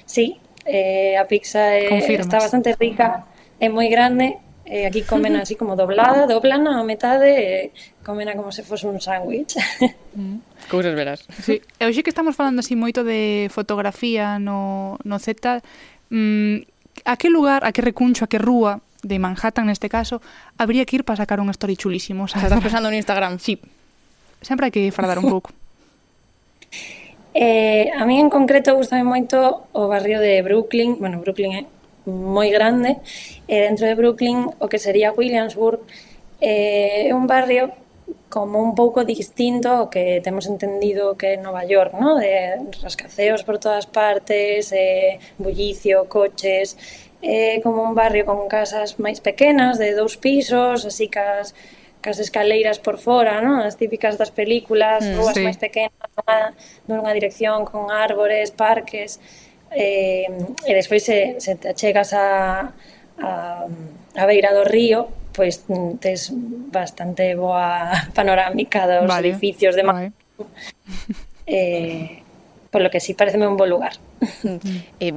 [0.06, 3.26] Sí, eh, a pizza eh, está bastante rica,
[3.60, 7.72] es moi grande, eh, aquí comen así como doblada, doblan a metade, eh,
[8.04, 9.56] comena como se fose un sándwich.
[10.16, 10.38] Mm.
[10.70, 11.24] Cousas veras.
[11.44, 11.60] Sí.
[11.80, 15.64] E hoxe que estamos falando así moito de fotografía no, no Z,
[16.12, 16.68] mm,
[17.04, 20.22] a que lugar, a que recuncho, a que rúa de Manhattan neste caso,
[20.56, 22.24] habría que ir para sacar un story chulísimo.
[22.24, 23.40] O sea, estás pensando en Instagram.
[23.40, 23.60] Sí.
[24.40, 25.52] Sempre hai que fardar un pouco.
[27.34, 31.64] Eh, a mí en concreto gustame moito o barrio de Brooklyn, bueno, Brooklyn é
[32.06, 33.00] moi grande,
[33.48, 35.80] e dentro de Brooklyn o que sería Williamsburg
[36.42, 37.72] eh, é un barrio
[38.28, 42.20] como un pouco distinto ao que temos entendido que é Nova York, ¿no?
[42.20, 46.76] de rascaceos por todas partes, eh, bullicio, coches,
[47.22, 51.54] é eh, como un barrio con casas máis pequenas, de dous pisos, así cas
[52.02, 53.62] cas escaleiras por fora, non?
[53.62, 55.46] As típicas das películas, mm, rúas sí.
[55.46, 56.40] máis pequenas, nunha,
[56.90, 59.22] nunha dirección con árbores, parques,
[59.72, 60.28] eh,
[60.68, 62.74] e despois se, se te achegas a,
[63.22, 63.64] a,
[64.18, 65.64] a beira do río, pois
[66.02, 66.34] tes
[66.74, 69.32] bastante boa panorámica dos vale.
[69.32, 70.12] edificios de vale.
[71.48, 72.26] eh,
[72.72, 74.00] polo que sí, pareceme un bo lugar.
[75.04, 75.14] eh,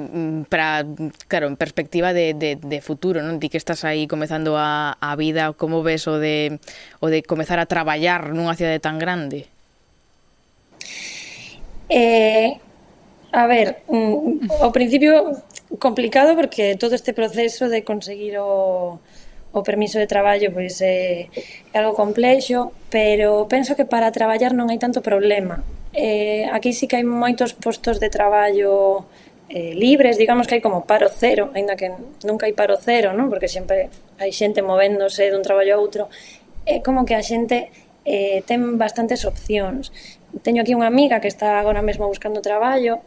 [0.50, 0.82] para,
[1.30, 3.38] claro, en perspectiva de, de, de futuro, non?
[3.38, 6.58] Ti que estás aí comezando a, a vida, como ves o de,
[6.98, 9.46] o de comezar a traballar nunha cidade tan grande?
[11.86, 12.58] Eh,
[13.30, 15.38] a ver, mm, mm, ao principio
[15.78, 18.98] complicado porque todo este proceso de conseguir o,
[19.54, 24.50] o permiso de traballo pois é, eh, é algo complexo, pero penso que para traballar
[24.58, 25.62] non hai tanto problema.
[25.94, 29.06] Eh, aquí sí que hai moitos postos de traballo
[29.48, 31.94] eh, libres, digamos que hai como paro cero, aínda que
[32.26, 33.30] nunca hai paro cero, non?
[33.30, 36.10] porque sempre hai xente movéndose dun traballo a outro,
[36.66, 37.70] é como que a xente
[38.02, 39.94] eh, ten bastantes opcións.
[40.42, 43.06] Teño aquí unha amiga que está agora mesmo buscando traballo,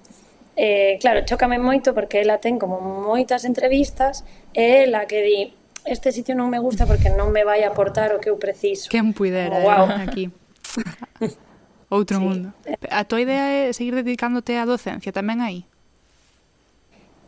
[0.56, 4.23] eh, claro, chócame moito porque ela ten como moitas entrevistas
[4.56, 5.38] e ela que di
[5.84, 8.88] este sitio non me gusta porque non me vai aportar o que eu preciso.
[8.88, 9.86] Quen puidera, oh, wow.
[9.91, 10.26] Eh, aquí.
[11.89, 12.23] Outro sí.
[12.23, 12.52] mundo.
[12.91, 15.63] A tua idea é seguir dedicándote á docencia tamén aí?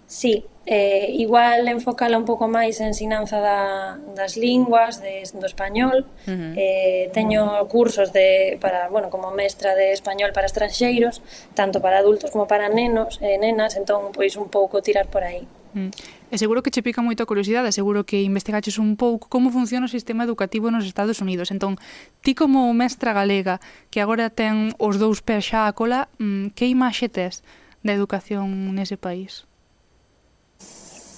[0.10, 6.10] Sí, eh, igual enfocala un pouco máis en ensinanza da, das linguas, de, do español.
[6.26, 6.54] Uh -huh.
[6.58, 11.22] eh, teño cursos de, para, bueno, como mestra de español para estranxeiros,
[11.54, 15.24] tanto para adultos como para nenos e eh, nenas, entón, pois, un pouco tirar por
[15.24, 15.46] aí.
[15.78, 16.19] Uh -huh.
[16.30, 19.90] E seguro que che pica moito a curiosidade, seguro que investigaches un pouco como funciona
[19.90, 21.50] o sistema educativo nos Estados Unidos.
[21.50, 21.82] Entón,
[22.22, 23.58] ti como mestra galega,
[23.90, 27.42] que agora ten os dous pés xa a cola, mm, que imaxe tes
[27.82, 29.50] da educación nese país?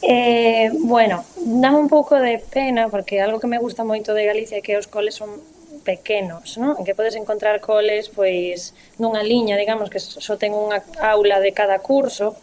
[0.01, 4.57] Eh, bueno, dame un pouco de pena porque algo que me gusta moito de Galicia
[4.57, 5.43] é que os coles son
[5.83, 6.79] pequenos, ¿no?
[6.79, 11.51] En que podes encontrar coles pois nunha liña, digamos, que só ten unha aula de
[11.51, 12.39] cada curso,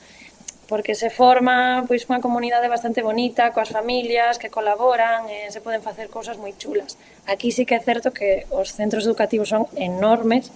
[0.69, 5.81] porque se forma pois unha comunidade bastante bonita coas familias que colaboran e se poden
[5.81, 7.01] facer cousas moi chulas.
[7.25, 10.53] Aquí sí que é certo que os centros educativos son enormes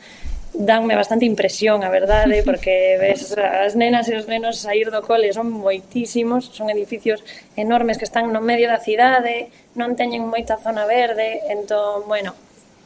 [0.53, 5.33] danme bastante impresión, a verdade, porque ves as nenas e os nenos sair do cole
[5.33, 7.25] son moitísimos, son edificios
[7.57, 12.37] enormes que están no medio da cidade, non teñen moita zona verde, entón, bueno,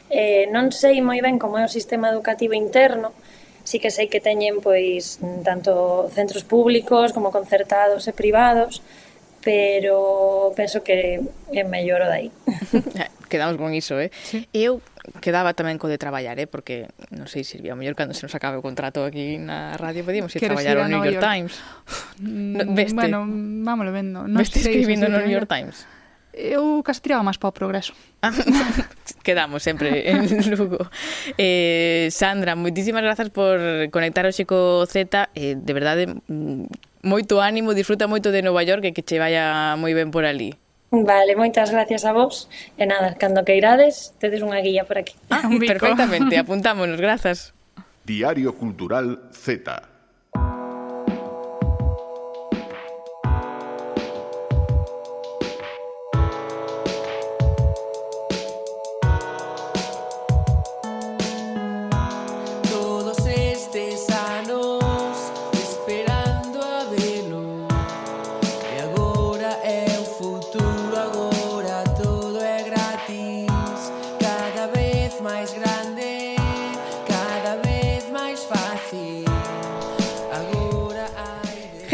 [0.07, 3.11] eh, non sei moi ben como é o sistema educativo interno,
[3.67, 8.79] sí que sei que teñen pois tanto centros públicos como concertados e privados,
[9.43, 11.19] pero penso que
[11.51, 12.31] é mellor o dai.
[12.95, 14.07] Eh, quedamos con iso, eh?
[14.23, 14.47] Sí.
[14.55, 14.79] Eu
[15.19, 16.47] quedaba tamén co de traballar, eh?
[16.47, 20.07] porque non sei, Silvia, o mellor cando se nos acabe o contrato aquí na radio
[20.07, 21.53] podíamos ir traballar ao New York, York Times.
[22.23, 22.95] No, veste.
[22.95, 23.27] Bueno,
[23.67, 24.23] vámoslo vendo.
[24.23, 25.83] No Veste escribindo no New York Times.
[26.37, 27.97] eu casi tiraba máis para o progreso.
[28.21, 28.31] Ah,
[29.25, 30.85] quedamos sempre en Lugo.
[31.35, 33.57] Eh, Sandra, moitísimas grazas por
[33.89, 35.33] conectar hoxe co Z.
[35.33, 36.69] Eh, de verdade, mm,
[37.01, 40.53] moito ánimo, disfruta moito de Nova York e que che vaya moi ben por ali.
[40.93, 42.47] Vale, moitas gracias a vos.
[42.77, 45.17] E nada, cando queirades, tedes unha guía por aquí.
[45.33, 47.57] Ah, perfectamente, apuntámonos, grazas.
[48.05, 49.96] Diario Cultural Z.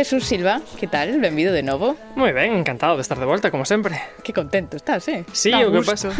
[0.03, 1.17] Jesús Silva, ¿qué tal?
[1.21, 1.95] Benvido de novo.
[2.19, 4.03] Moi ben, encantado de estar de volta, como sempre.
[4.19, 5.23] Que contento estás, eh?
[5.31, 6.11] Sí, Dá o que pasa,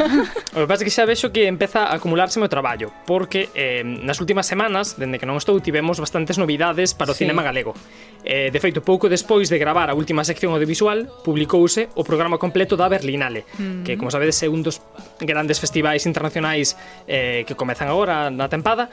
[0.56, 3.84] o que pasa é que xa vexo que empeza a acumularse o traballo, porque eh,
[3.84, 7.28] nas últimas semanas, dende que non estou, tivemos bastantes novidades para o sí.
[7.28, 7.76] cinema galego.
[8.24, 12.80] Eh, de feito, pouco despois de gravar a última sección audiovisual, publicouse o programa completo
[12.80, 13.84] da Berlinale, mm -hmm.
[13.84, 14.80] que, como sabedes, é un dos
[15.20, 18.88] grandes festivais internacionais eh, que comezan agora na tempada,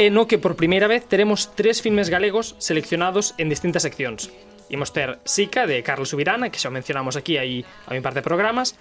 [0.00, 4.29] e no que por primeira vez teremos tres filmes galegos seleccionados en distintas seccións
[4.70, 8.26] imos ter Sica de Carlos Subirana, que xa mencionamos aquí aí a min parte de
[8.26, 8.78] programas,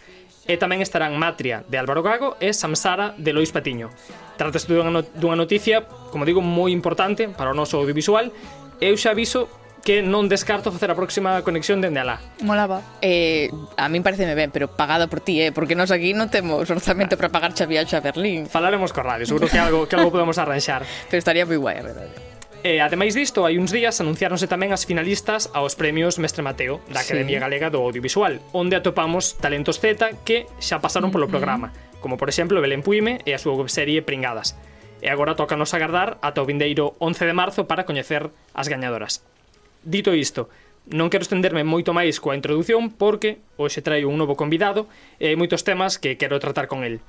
[0.50, 3.94] e tamén estarán Matria de Álvaro Gago e Samsara de Lois Patiño.
[4.38, 8.34] Trátase dunha, no, dunha noticia, como digo, moi importante para o noso audiovisual.
[8.82, 9.46] Eu xa aviso
[9.84, 12.20] que non descarto facer a próxima conexión dende alá.
[12.44, 12.84] Molaba.
[13.02, 16.68] Eh, a min pareceme ben, pero pagada por ti, eh, porque nós aquí non temos
[16.68, 18.46] orzamento para pagar xa viaxe a Berlín.
[18.46, 20.84] Falaremos co radio, seguro que algo que algo podemos arranxar.
[21.10, 22.29] pero estaría moi guai, a verdade.
[22.62, 27.00] E, ademais disto, hai uns días anunciáronse tamén as finalistas aos premios Mestre Mateo da
[27.08, 27.44] Academia sí.
[27.48, 31.72] Galega do Audiovisual, onde atopamos talentos Z que xa pasaron polo programa,
[32.04, 34.60] como por exemplo Belén Puime e a súa webserie Pringadas.
[35.00, 39.24] E agora toca nos agardar ata o vindeiro 11 de marzo para coñecer as gañadoras.
[39.88, 40.52] Dito isto,
[40.92, 45.40] non quero estenderme moito máis coa introdución porque hoxe traio un novo convidado e hai
[45.40, 47.00] moitos temas que quero tratar con el.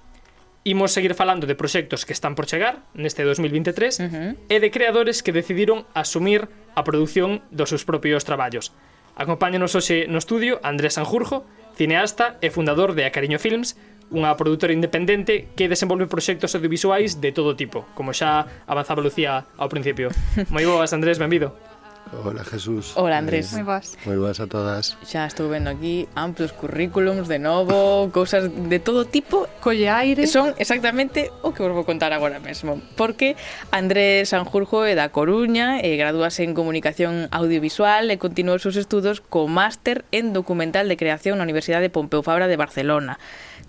[0.63, 4.31] Imos seguir falando de proxectos que están por chegar neste 2023 uh -huh.
[4.53, 8.77] e de creadores que decidiron asumir a produción dos seus propios traballos.
[9.17, 11.49] Acompáñanos hoxe no estudio Andrés Sanjurjo,
[11.81, 13.81] cineasta e fundador de A Cariño Films,
[14.13, 19.73] unha produtora independente que desenvolve proxectos audiovisuais de todo tipo, como xa avanzaba Lucía ao
[19.73, 20.13] principio.
[20.53, 21.57] Moi boas, Andrés, benvido.
[22.13, 22.93] Hola Jesús.
[22.97, 23.55] Hola Andrés.
[23.55, 23.95] Eh, moi boas.
[24.03, 24.99] Moi boas a todas.
[25.07, 29.47] Xa estou vendo aquí amplos currículums de novo, cousas de todo tipo.
[29.63, 30.27] Colle aire.
[30.27, 32.83] Son exactamente o que vos vou contar agora mesmo.
[32.99, 33.39] Porque
[33.71, 38.75] Andrés Sanjurjo é da Coruña, e gradúase en Comunicación Audiovisual eh, e continuou os seus
[38.75, 43.23] estudos co máster en Documental de Creación na Universidade de Pompeu Fabra de Barcelona.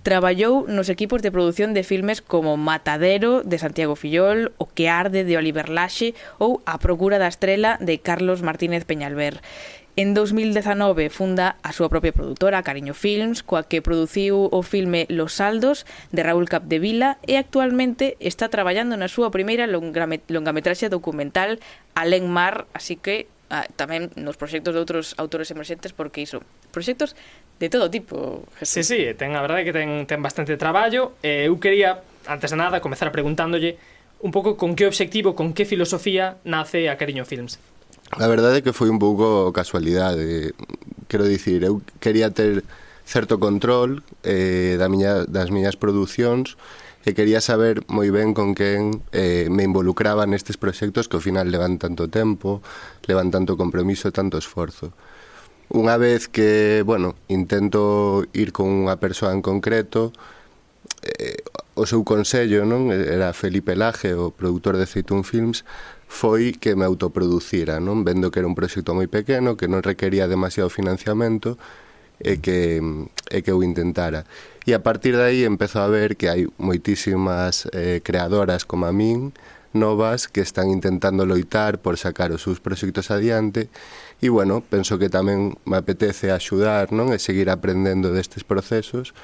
[0.04, 5.22] Traballou nos equipos de produción de filmes como Matadero, de Santiago Fillol, O que arde,
[5.22, 9.46] de Oliver Laxe ou A procura da estrela, de Carlos Martínez Peñalver.
[9.94, 15.38] En 2019 funda a súa propia produtora, Cariño Films, coa que produciu o filme Los
[15.38, 21.62] Saldos, de Raúl Capdevila, e actualmente está traballando na súa primeira longametraxe documental
[21.94, 26.40] Alén Mar, así que ah, tamén nos proxectos de outros autores emerxentes porque iso,
[26.72, 27.14] proxectos
[27.60, 28.48] de todo tipo.
[28.58, 28.88] Jesús.
[28.88, 31.20] Sí, sí, ten a verdade que ten ten bastante traballo.
[31.22, 33.78] Eh, eu quería antes de nada comezar preguntándolle
[34.24, 37.60] un pouco con que obxectivo, con que filosofía nace a Cariño Films.
[38.16, 40.56] A verdade é que foi un pouco casualidade.
[41.12, 42.64] Quero dicir, eu quería ter
[43.04, 46.56] certo control eh, da miña, das miñas producións
[47.06, 51.50] e quería saber moi ben con quen eh, me involucraba nestes proxectos que ao final
[51.50, 52.62] levan tanto tempo,
[53.10, 54.94] levan tanto compromiso e tanto esforzo.
[55.72, 60.12] Unha vez que, bueno, intento ir con unha persoa en concreto,
[61.02, 61.42] eh,
[61.74, 62.92] o seu consello, non?
[62.92, 65.64] Era Felipe Laje, o produtor de Ceitún Films,
[66.12, 68.04] foi que me autoproducira, non?
[68.04, 71.56] Vendo que era un proxecto moi pequeno, que non requería demasiado financiamento,
[72.22, 72.80] e que,
[73.30, 74.26] e que eu intentara.
[74.66, 78.94] E a partir de aí empezo a ver que hai moitísimas eh, creadoras como a
[78.94, 79.34] min
[79.74, 83.70] novas que están intentando loitar por sacar os seus proxectos adiante
[84.22, 87.16] e, bueno, penso que tamén me apetece axudar non?
[87.16, 89.16] e seguir aprendendo destes procesos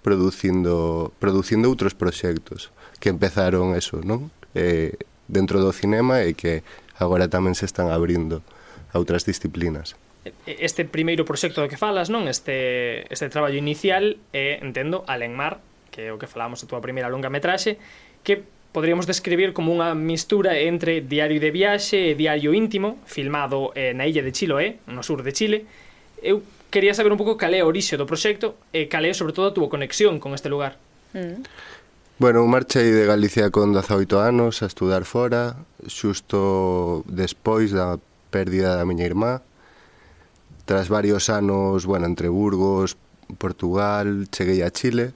[0.00, 2.70] producindo, producindo outros proxectos
[3.02, 4.30] que empezaron eso, non?
[4.54, 4.96] Eh,
[5.28, 6.64] dentro do cinema e que
[6.96, 8.40] agora tamén se están abrindo
[8.94, 9.98] a outras disciplinas
[10.46, 12.26] este primeiro proxecto do que falas, non?
[12.26, 15.60] Este, este traballo inicial é, entendo, Alenmar,
[15.90, 17.76] que é o que falamos da túa primeira longa metraxe,
[18.22, 23.96] que poderíamos describir como unha mistura entre diario de viaxe e diario íntimo, filmado eh,
[23.96, 25.66] na illa de Chiloé, no sur de Chile.
[26.22, 29.32] Eu quería saber un pouco cal é a orixe do proxecto e cal é, sobre
[29.32, 30.76] todo, a túa conexión con este lugar.
[31.16, 31.42] Mm.
[32.18, 35.54] Bueno, eu marchei de Galicia con 18 anos a estudar fora,
[35.86, 37.96] xusto despois da
[38.28, 39.40] pérdida da miña irmá,
[40.68, 42.98] Tras varios anos, bueno, entre Burgos,
[43.38, 45.14] Portugal, cheguei a Chile,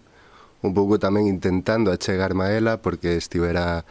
[0.64, 3.84] un pouco tamén intentando achegarme a ela porque estivera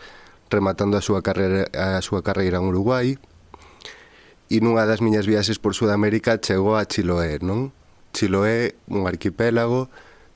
[0.49, 3.22] rematando a súa carreira a súa carreira en Uruguai
[4.49, 7.70] e nunha das miñas viaxes por Sudamérica chegou a Chiloé, non?
[8.09, 9.86] Chiloé, un arquipélago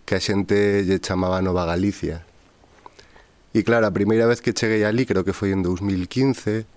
[0.06, 2.22] que a xente lle chamaba Nova Galicia.
[3.50, 6.70] E claro, a primeira vez que cheguei ali, creo que foi en 2015,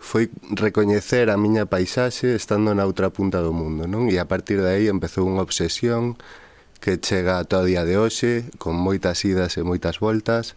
[0.00, 4.08] foi recoñecer a miña paisaxe estando na outra punta do mundo, non?
[4.08, 6.16] E a partir de aí empezou unha obsesión
[6.80, 10.56] que chega ata o día de hoxe, con moitas idas e moitas voltas.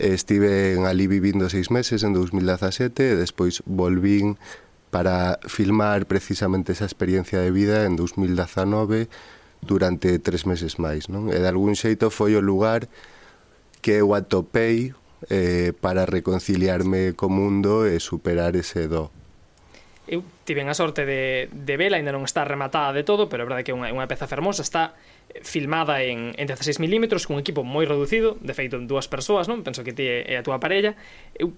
[0.00, 4.40] Estive en ali vivindo seis meses en 2017 e despois volvín
[4.88, 9.12] para filmar precisamente esa experiencia de vida en 2019
[9.60, 11.28] durante tres meses máis, non?
[11.28, 12.88] E de algún xeito foi o lugar
[13.84, 14.96] que eu atopei
[15.28, 19.12] eh, para reconciliarme co mundo e superar ese do.
[20.10, 23.46] Eu tiven a sorte de, de vela, ainda non está rematada de todo, pero é
[23.46, 24.96] verdade que é unha, unha peza fermosa, está
[25.30, 29.06] eh, filmada en, en 16 mm con un equipo moi reducido, de feito en dúas
[29.06, 29.62] persoas, non?
[29.62, 30.98] Penso que ti e a túa parella.
[31.36, 31.54] Eu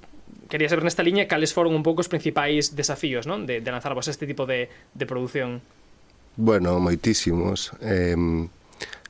[0.53, 3.49] quería saber nesta liña cales foron un pouco os principais desafíos, non?
[3.49, 5.65] De, de lanzarvos este tipo de, de produción.
[6.37, 7.73] Bueno, moitísimos.
[7.81, 8.17] Eh,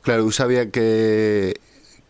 [0.06, 1.58] claro, eu sabía que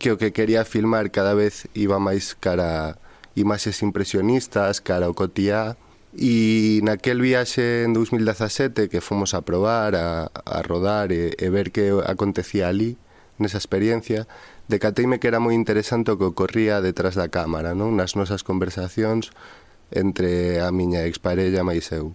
[0.03, 2.99] que o que quería filmar cada vez iba máis cara
[3.39, 5.79] imaxes impresionistas, cara ao cotía,
[6.11, 11.71] e naquel viaxe en 2017 que fomos a probar, a, a rodar e, e ver
[11.71, 12.99] que acontecía ali,
[13.39, 14.27] nesa experiencia,
[14.67, 17.95] decateime que era moi interesante o que ocorría detrás da cámara, non?
[17.95, 19.31] nas nosas conversacións
[19.87, 22.11] entre a miña exparella máis eu.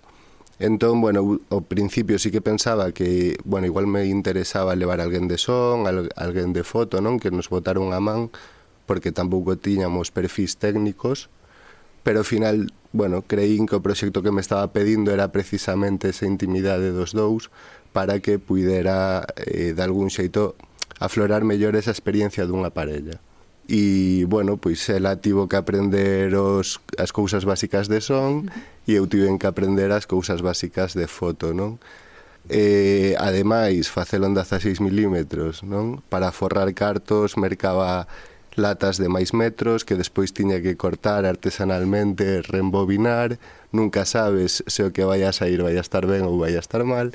[0.59, 5.39] Entón, bueno, ao principio sí que pensaba que, bueno, igual me interesaba levar alguén de
[5.39, 7.23] son, al, alguén de foto, non?
[7.23, 8.35] Que nos botaron a man,
[8.83, 11.31] porque tampouco tiñamos perfis técnicos,
[12.03, 16.27] pero ao final, bueno, creín que o proxecto que me estaba pedindo era precisamente esa
[16.27, 17.55] intimidade dos dous
[17.95, 20.59] para que puidera, eh, de algún xeito,
[20.99, 23.23] aflorar mellor esa experiencia dunha parella
[23.69, 28.49] e, bueno, pois ela tivo que aprender os, as cousas básicas de son
[28.89, 31.77] e eu tiven que aprender as cousas básicas de foto, non?
[32.49, 36.01] E, ademais, facelo en 16 milímetros, non?
[36.09, 38.09] Para forrar cartos mercaba
[38.57, 43.37] latas de máis metros que despois tiña que cortar artesanalmente, rembobinar,
[43.69, 46.65] nunca sabes se o que vai a sair vai a estar ben ou vai a
[46.65, 47.13] estar mal.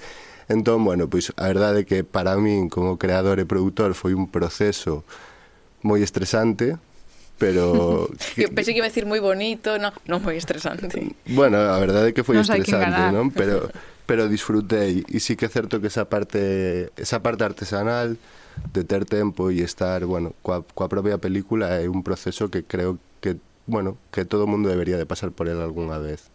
[0.53, 4.29] Entón, bueno, pois a verdade é que para min como creador e produtor foi un
[4.29, 5.01] proceso
[5.83, 6.79] moi estresante,
[7.37, 8.09] pero...
[8.35, 8.47] Que...
[8.47, 10.89] Pensé pensei que iba a decir moi bonito, non, non moi estresante.
[11.29, 13.29] Bueno, a verdade é que foi non estresante, non?
[13.29, 13.69] Pero,
[14.09, 18.17] pero disfrutei, e sí que é certo que esa parte, esa parte artesanal
[18.73, 22.97] de ter tempo e estar, bueno, coa, coa propia película é un proceso que creo
[23.21, 26.32] que, bueno, que todo mundo debería de pasar por él algunha vez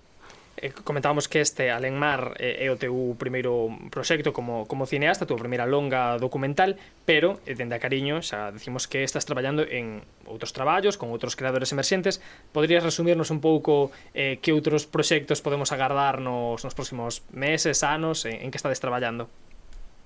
[0.60, 5.28] eh, comentábamos que este Alenmar eh, é o teu primeiro proxecto como, como cineasta, a
[5.28, 10.02] túa primeira longa documental, pero eh, dende a cariño xa decimos que estás traballando en
[10.26, 12.20] outros traballos con outros creadores emerxentes.
[12.50, 18.26] Poderías resumirnos un pouco eh, que outros proxectos podemos agardar nos, nos próximos meses, anos,
[18.26, 19.30] en, en que estades traballando?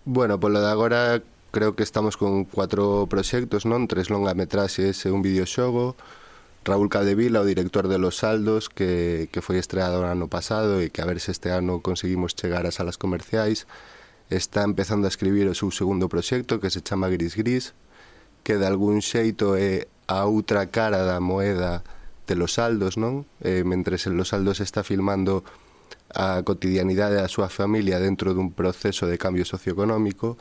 [0.05, 1.23] Bueno, polo de agora
[1.53, 3.87] creo que estamos con cuatro proxectos, non?
[3.87, 5.95] Tres longametraxes e un videoxogo,
[6.65, 10.95] Raúl Caldevila, o director de Los Saldos, que, que foi estreado o ano pasado e
[10.95, 13.67] que a ver se este ano conseguimos chegar ás salas comerciais,
[14.31, 17.75] está empezando a escribir o seu segundo proxecto que se chama Gris Gris,
[18.47, 21.83] que de algún xeito é eh, a outra cara da moeda
[22.27, 23.27] de Los Saldos, non?
[23.43, 25.43] Eh, mentre en Los Saldos está filmando
[26.15, 30.39] a cotidianidade da súa familia dentro dun proceso de cambio socioeconómico,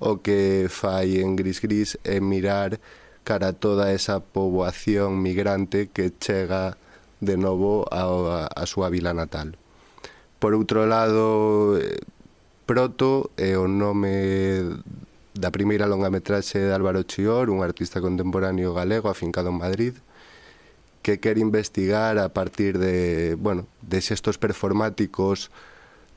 [0.00, 2.80] o que fai en Gris Gris é mirar
[3.24, 6.76] cara toda esa poboación migrante que chega
[7.20, 9.54] de novo a, a, súa vila natal.
[10.42, 12.02] Por outro lado, eh,
[12.66, 14.66] Proto é o nome
[15.34, 19.94] da primeira longametraxe de Álvaro Chior, un artista contemporáneo galego afincado en Madrid,
[21.02, 25.50] que quer investigar a partir de, bueno, de xestos performáticos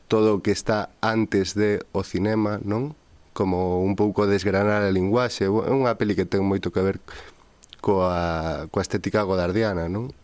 [0.08, 2.94] todo o que está antes de o cinema, non?
[3.36, 5.46] como un pouco desgranar a linguaxe.
[5.46, 6.98] É unha peli que ten moito que ver
[7.84, 10.16] coa, coa estética godardiana, non?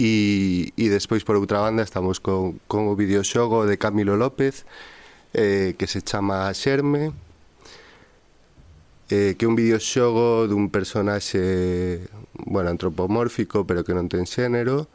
[0.00, 4.64] E, e despois por outra banda estamos con, con o videoxogo de Camilo López
[5.36, 7.12] eh, que se chama Xerme
[9.12, 14.88] eh, que é un videoxogo dun personaxe bueno, antropomórfico pero que non ten xénero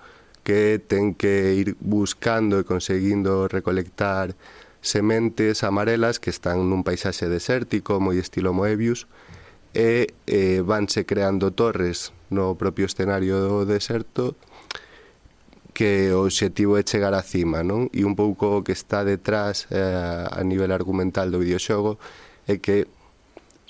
[0.44, 4.34] que ten que ir buscando e conseguindo recolectar
[4.82, 9.06] sementes amarelas que están nun paisaxe desértico, moi estilo Moebius,
[9.72, 14.36] e eh, vanse creando torres no propio escenario do deserto
[15.72, 17.88] que o obxectivo é chegar á cima, non?
[17.96, 21.96] E un pouco o que está detrás eh, a nivel argumental do videoxogo
[22.44, 22.92] é que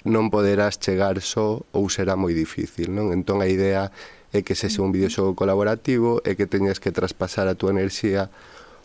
[0.01, 3.14] non poderás chegar só ou será moi difícil, non?
[3.14, 3.93] Entón a idea
[4.34, 8.34] é que sexa un videoxogo colaborativo e que teñas que traspasar a túa enerxía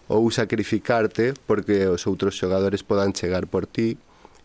[0.07, 3.99] ou sacrificarte porque os outros xogadores podan chegar por ti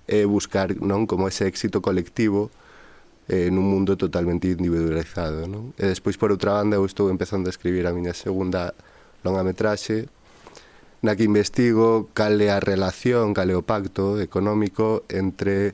[0.09, 2.49] e buscar non como ese éxito colectivo
[3.30, 5.45] eh, nun mundo totalmente individualizado.
[5.45, 5.72] Non?
[5.78, 8.74] E despois, por outra banda, eu estou empezando a escribir a miña segunda
[9.24, 10.09] longa metraxe,
[11.01, 15.74] na que investigo cal é a relación, cal é o pacto económico entre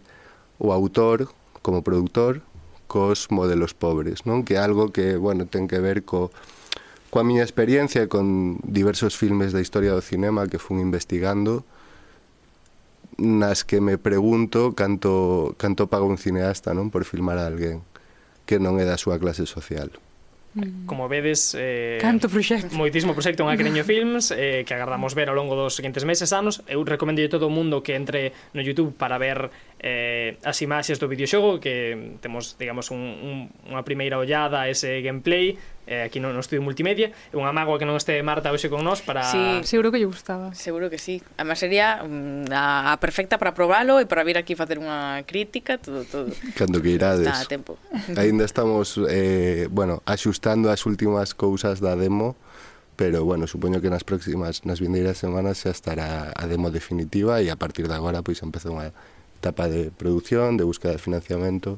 [0.60, 1.32] o autor
[1.64, 2.44] como produtor
[2.88, 4.48] cos modelos pobres, non?
[4.48, 6.32] Que é algo que, bueno, ten que ver co
[7.10, 11.64] coa miña experiencia e con diversos filmes da historia do cinema que fun investigando
[13.18, 17.82] nas que me pregunto canto, canto paga un cineasta non por filmar a alguén
[18.46, 19.92] que non é da súa clase social.
[20.58, 20.86] Mm.
[20.86, 22.74] Como vedes, eh, canto proxecto.
[22.74, 26.64] Moitísimo proxecto en Acreño Films eh, que agardamos ver ao longo dos seguintes meses, anos.
[26.66, 29.54] Eu recomendo a todo o mundo que entre no YouTube para ver
[29.84, 33.36] eh, as imaxes do videoxogo que temos, digamos, un, un,
[33.70, 37.16] unha primeira ollada a ese gameplay eh, aquí no, no estudio multimedia.
[37.32, 39.24] Unha mágoa que non este Marta hoxe con nós para...
[39.24, 40.52] Sí, seguro que lle gustaba.
[40.54, 44.54] Seguro que sí, además sería mm, a, a perfecta para probalo e para vir aquí
[44.54, 46.30] facer unha crítica todo, todo.
[46.60, 47.80] Cando que irades Está a tempo.
[48.20, 52.36] Ainda estamos, eh, bueno, axustando as últimas cousas da demo
[52.98, 57.54] pero bueno, supoño que nas próximas, nas vindeiras semanas xa estará a demo definitiva e
[57.54, 58.90] a partir de agora pois empeza unha
[59.38, 61.78] etapa de produción, de búsqueda de financiamento,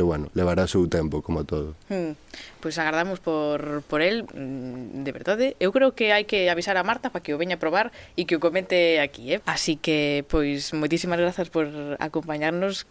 [0.00, 1.76] que, bueno, levará o seu tempo, como todo.
[1.92, 2.16] Hmm.
[2.64, 5.46] Pois pues agardamos por, por el, mm, de verdade.
[5.60, 8.24] Eu creo que hai que avisar a Marta para que o veña a probar e
[8.24, 9.44] que o comente aquí, eh?
[9.44, 11.68] Así que, pois, moitísimas grazas por
[12.00, 12.88] acompañarnos,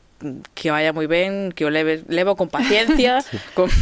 [0.54, 3.26] que vaya moi ben, que o leve, levo con paciencia,
[3.58, 3.74] con,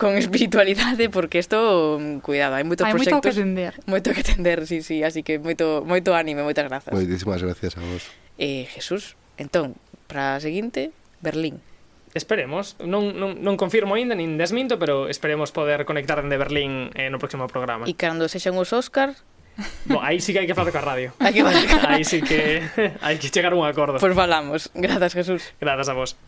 [0.00, 3.12] con espiritualidade, porque isto, mm, cuidado, hai moitos hai proxectos.
[3.12, 3.72] Hai moito que tender.
[3.84, 6.96] Moito que tender, sí, sí, así que moito, moito ánimo, moitas grazas.
[6.96, 8.08] Moitísimas gracias a vos.
[8.40, 9.76] Eh, Jesús, entón,
[10.08, 11.60] para a seguinte, Berlín.
[12.14, 17.10] Esperemos, non, non, non confirmo aínda nin desminto, pero esperemos poder conectar dende Berlín eh,
[17.10, 17.90] no próximo programa.
[17.90, 19.18] E cando sexan os Óscar,
[19.86, 21.14] Bo, aí sí que hai que falar coa radio.
[21.22, 21.94] Hai que falar.
[21.94, 22.62] aí sí que
[23.04, 24.02] hai que chegar a un acordo.
[24.02, 24.70] Pois pues falamos.
[24.74, 25.54] Grazas, Jesús.
[25.60, 26.18] Grazas a vos.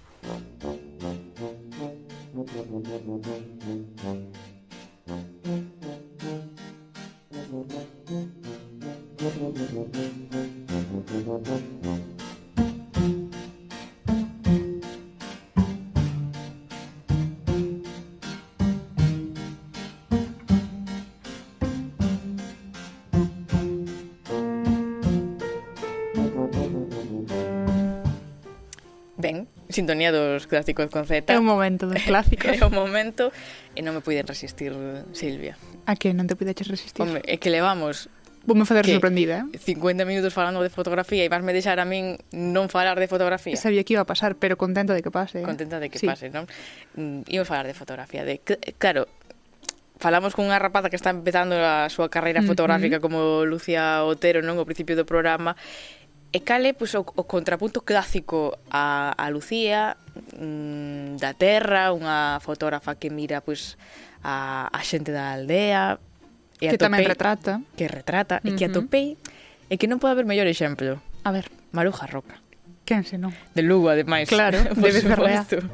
[9.27, 9.67] Thank
[11.85, 12.16] you.
[29.77, 31.29] sintonía dos clásicos con Z.
[31.29, 32.57] É un momento dos clásicos.
[32.57, 33.29] é un momento
[33.77, 34.73] e non me puiden resistir,
[35.13, 35.61] Silvia.
[35.85, 37.05] A que non te pudeches resistir?
[37.05, 38.09] Hombre, é que levamos
[38.47, 39.59] Vou me facer sorprendida, eh?
[39.59, 43.59] 50 minutos falando de fotografía e vasme deixar a min non falar de fotografía.
[43.59, 45.43] Sabía que iba a pasar, pero contenta de que pase.
[45.43, 45.45] Eh?
[45.45, 46.07] Contenta de que sí.
[46.07, 46.47] pase, non?
[46.95, 48.23] Mm, Imos falar de fotografía.
[48.23, 48.39] De,
[48.79, 49.11] claro,
[49.99, 53.03] falamos cunha rapaza que está empezando a súa carreira mm, fotográfica mm.
[53.03, 54.63] como Lucía Otero, non?
[54.63, 55.59] O principio do programa
[56.37, 59.97] E cale pois, o, o contrapunto clásico a, a Lucía
[60.37, 63.81] mm, da Terra, unha fotógrafa que mira pois,
[64.21, 65.97] a, a xente da aldea.
[66.61, 67.53] E que atopei, tamén retrata.
[67.73, 68.45] Que retrata.
[68.45, 68.53] Uh -huh.
[68.53, 69.09] E que atopei
[69.73, 71.01] e que non pode haber mellor exemplo.
[71.25, 71.49] A ver.
[71.73, 72.37] Maruja Roca.
[72.85, 73.33] Quen se non?
[73.57, 74.29] De Lugo, ademais.
[74.29, 75.65] Claro, por debe suposto.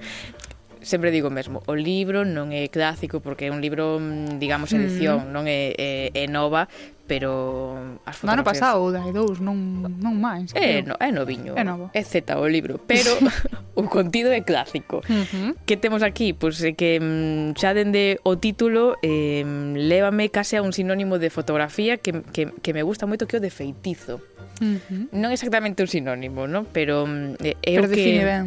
[0.79, 4.71] Sempre digo o mesmo, o libro non é clásico porque é un libro, mm, digamos,
[4.71, 6.71] edición, non é, é, é nova,
[7.07, 8.25] pero as fotografías...
[8.25, 9.57] No ano pasado dai dous, non,
[9.99, 10.55] non máis.
[10.55, 11.59] É, no, é noviño.
[11.59, 11.91] É novo.
[11.93, 13.13] É Z o libro, pero
[13.75, 15.03] o contido é clásico.
[15.11, 15.51] Uh -huh.
[15.67, 16.33] Que temos aquí?
[16.33, 19.43] Pois pues, que mm, xa dende o título eh,
[19.75, 23.43] lévame case a un sinónimo de fotografía que, que, que me gusta moito que o
[23.43, 24.23] de feitizo.
[24.63, 25.03] Uh -huh.
[25.13, 26.71] Non exactamente un sinónimo, non?
[26.71, 27.93] Pero mm, é pero o que...
[27.93, 28.47] Pero define ben.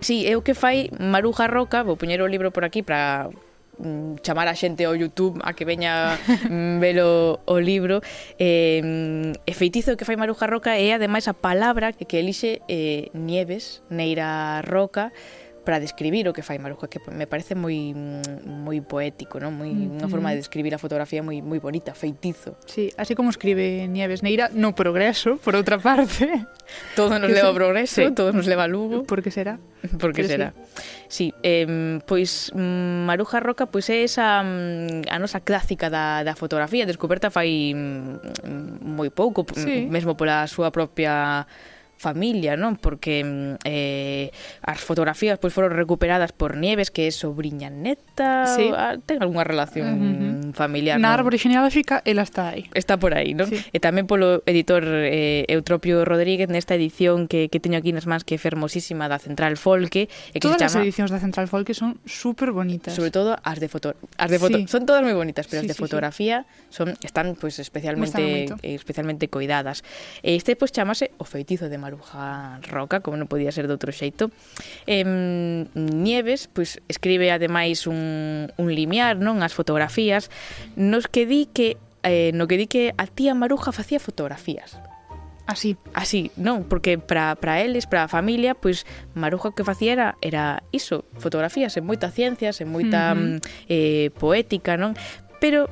[0.00, 3.32] Sí, é o que fai Maruja Roca, vou poñer o libro por aquí para
[3.78, 6.18] mm, chamar a xente ao YouTube a que veña
[6.48, 8.00] mm, velo o libro.
[8.38, 13.08] Eh, e feitizo que fai Maruja Roca é ademais a palabra que, que elixe eh,
[13.14, 15.12] Nieves, Neira Roca
[15.66, 17.74] para describir o que fai Maruja, que me parece moi
[18.46, 19.50] moi poético, non?
[19.50, 19.96] Moi mm -hmm.
[19.98, 22.54] unha forma de describir a fotografía moi moi bonita, feitizo.
[22.70, 26.46] Sí, así como escribe Nieves Neira no progreso, por outra parte.
[26.94, 28.14] todo nos leva ao progreso, sí.
[28.14, 29.02] todo nos leva a Lugo.
[29.02, 29.58] Por que será?
[29.98, 30.54] Por que será?
[31.10, 36.22] Sí, sí eh, pois mm, Maruja Roca pois é esa mm, a nosa clásica da,
[36.22, 39.90] da fotografía, descoberta fai mm, moi pouco, sí.
[39.90, 41.42] mesmo pola súa propia
[41.96, 42.76] familia, non?
[42.76, 44.28] Porque mm, eh,
[44.62, 48.68] as fotografías pois foron recuperadas por Nieves, que é sobrinha neta, sí.
[48.70, 50.52] A, ah, ten algunha relación uh -huh.
[50.52, 51.00] familiar.
[51.00, 52.68] Na árbore genealóxica, ela está aí.
[52.76, 53.48] Está por aí, non?
[53.48, 53.58] Sí.
[53.72, 58.22] E tamén polo editor eh, Eutropio Rodríguez nesta edición que, que teño aquí nas mans
[58.22, 60.84] que é fermosísima da Central Folke, e que Todas se chama...
[60.84, 62.92] as edicións da Central Folke son super bonitas.
[62.92, 64.68] Sobre todo as de foto, as de foto, sí.
[64.68, 66.76] son todas moi bonitas, pero sí, as de sí, fotografía sí.
[66.76, 69.80] son están pois pues, especialmente eh, especialmente coidadas.
[70.20, 73.74] E este pois pues, chamase O feitizo de Maruja Roca, como non podía ser de
[73.78, 74.34] outro xeito.
[74.90, 75.06] Eh,
[75.70, 80.26] Nieves pois, escribe ademais un, un limiar non as fotografías
[80.74, 84.74] nos que di que eh, no que di que a tía Maruja facía fotografías.
[85.46, 85.78] Así.
[85.94, 88.82] Así, non, porque para para eles, para a familia, pois
[89.14, 93.38] Maruja o que facía era era iso, fotografías en moita ciencias, en moita uh -huh.
[93.70, 94.98] eh poética, non?
[95.38, 95.70] Pero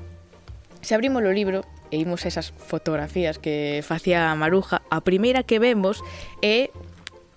[0.78, 5.47] se abrimos o libro, e imos a esas fotografías que facía a Maruja, a primeira
[5.47, 6.03] que vemos
[6.42, 6.74] é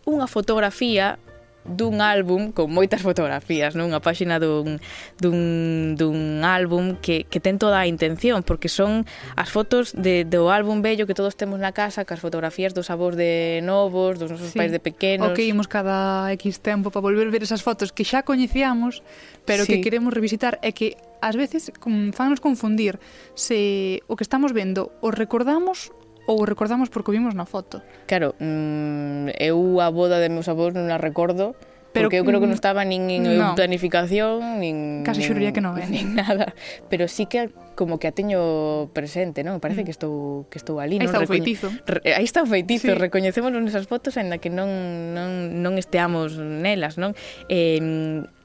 [0.10, 1.22] unha fotografía
[1.68, 3.92] dun álbum con moitas fotografías, non?
[3.92, 4.80] Unha páxina dun,
[5.20, 9.04] dun, dun álbum que, que ten toda a intención, porque son
[9.36, 13.20] as fotos de, do álbum bello que todos temos na casa, cas fotografías dos avós
[13.20, 14.58] de novos, dos nosos sí.
[14.58, 15.32] pais de pequenos.
[15.32, 19.04] O que imos cada X tempo para volver a ver esas fotos que xa coñecíamos,
[19.44, 19.76] pero sí.
[19.76, 21.70] que queremos revisitar e que ás veces
[22.14, 23.00] fanos confundir
[23.34, 25.92] se o que estamos vendo o recordamos
[26.28, 27.82] ou o recordamos porque o vimos na foto?
[28.06, 31.56] Claro, mm, eu a boda de meus avós non a recordo,
[31.96, 33.56] Pero, porque eu creo que non mm, estaba nin en no.
[33.56, 35.02] planificación, nin...
[35.02, 35.88] Casi xuraría que non, eh?
[35.90, 36.54] Nin nada.
[36.92, 39.58] Pero sí que como que a teño presente, non?
[39.64, 39.88] Parece mm.
[39.88, 41.10] que estou que estou ali, Aí non?
[41.10, 41.42] Está Recoñe...
[41.42, 41.68] feitizo.
[41.88, 42.00] Re...
[42.14, 42.94] Aí está o feitizo, sí.
[42.94, 44.70] recoñecémonos nesas fotos en que non,
[45.16, 47.18] non, non esteamos nelas, non?
[47.50, 47.82] Eh,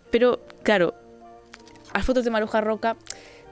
[0.09, 0.97] pero, claro,
[1.93, 2.97] as fotos de Maruja Roca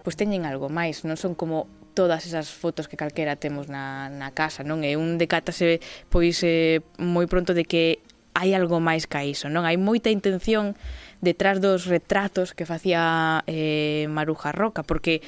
[0.01, 4.09] pois pues teñen algo máis, non son como todas esas fotos que calquera temos na,
[4.09, 4.86] na casa, non?
[4.86, 8.01] E un decátase pois eh, moi pronto de que
[8.34, 9.66] hai algo máis ca iso, non?
[9.66, 10.78] Hai moita intención
[11.20, 15.20] detrás dos retratos que facía eh, Maruja Roca, porque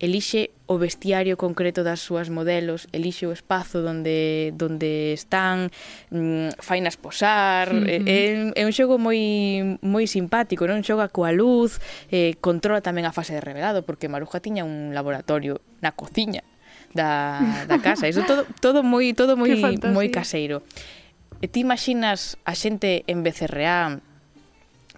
[0.00, 5.70] elixe o vestiario concreto das súas modelos, elixe o espazo donde donde están,
[6.10, 8.52] mm, fainas posar, mm -hmm.
[8.56, 9.20] é, é un xogo moi
[9.84, 10.80] moi simpático, non?
[10.80, 11.78] Xoga coa luz,
[12.08, 16.42] eh, controla tamén a fase de revelado, porque Maruja tiña un laboratorio na cociña
[16.96, 19.52] da, da casa, iso todo todo moi todo moi
[19.92, 20.64] moi caseiro.
[21.40, 24.00] E ti imaxinas a xente en BCRA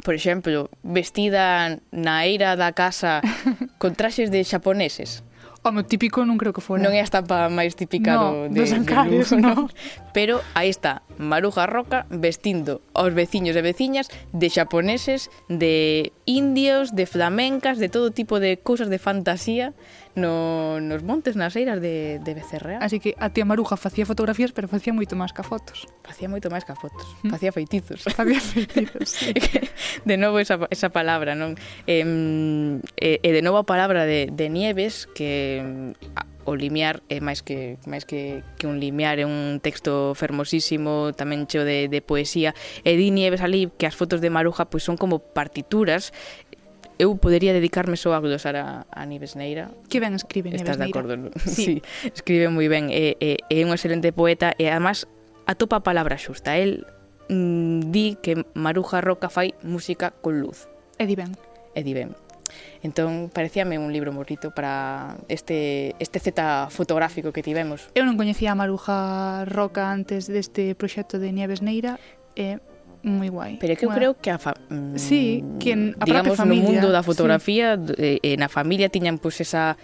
[0.01, 3.21] por exemplo, vestida na eira da casa
[3.81, 5.21] con traxes de xaponeses.
[5.63, 6.83] Home, típico non creo que fora.
[6.83, 9.71] Non é a estampa máis típica no, do, de, dos ancares, de Lugo, no.
[10.17, 17.07] Pero aí está, Maruja Roca vestindo aos veciños e veciñas de xaponeses, de indios, de
[17.07, 19.75] flamencas, de todo tipo de cousas de fantasía
[20.15, 22.79] no, nos montes, nas eiras de, de Becerrea.
[22.85, 25.89] Así que a tía Maruja facía fotografías, pero facía moito máis ca fotos.
[26.05, 27.09] Facía moito máis ca fotos.
[27.25, 27.33] Mm.
[27.33, 28.05] Facía feitizos.
[28.19, 29.33] Facía feitizos, sí.
[30.09, 31.57] De novo esa, esa palabra, non?
[31.89, 32.05] E,
[33.01, 35.97] e, e de novo a palabra de, de Nieves, que
[36.45, 41.47] o limiar é máis que máis que, que un limiar é un texto fermosísimo, tamén
[41.47, 42.55] cheo de, de poesía.
[42.83, 46.11] E di Nieves ali que as fotos de Maruja pois son como partituras
[47.03, 49.75] eu podería dedicarme só a glosar a, a Nieves Neira.
[49.91, 50.87] Que ben escribe Nieves Estás Neira.
[50.87, 51.13] De acordo?
[51.17, 51.31] No?
[51.43, 51.83] Sí.
[51.83, 51.83] sí.
[52.15, 52.95] escribe moi ben.
[52.95, 55.11] É, é, é un excelente poeta e, además,
[55.51, 56.55] atopa a palabra xusta.
[56.55, 56.87] El
[57.27, 60.71] mm, di que Maruja Roca fai música con luz.
[60.95, 61.35] E di ben.
[61.75, 62.15] E di ben.
[62.83, 67.89] Entón, parecíame un libro morrito para este, este Z fotográfico que tivemos.
[67.95, 72.01] Eu non coñecía a Maruja Roca antes deste proxecto de Nieves Neira
[72.35, 72.59] e
[73.03, 73.59] moi guai.
[73.59, 74.55] Pero é que eu creo que a fa...
[74.99, 78.19] Sí, que a mm, digamos, familia, no mundo da fotografía, sí.
[78.23, 79.79] eh, na familia tiñan pois esa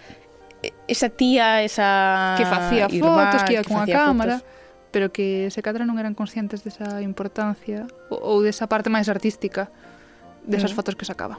[0.91, 4.43] esa tía, esa que facía irmá, fotos, que ia con a cámara.
[4.43, 4.59] Fotos
[4.91, 9.69] pero que se cadra non eran conscientes desa importancia ou desa parte máis artística
[10.45, 10.77] desas mm.
[10.77, 11.37] fotos que sacaba.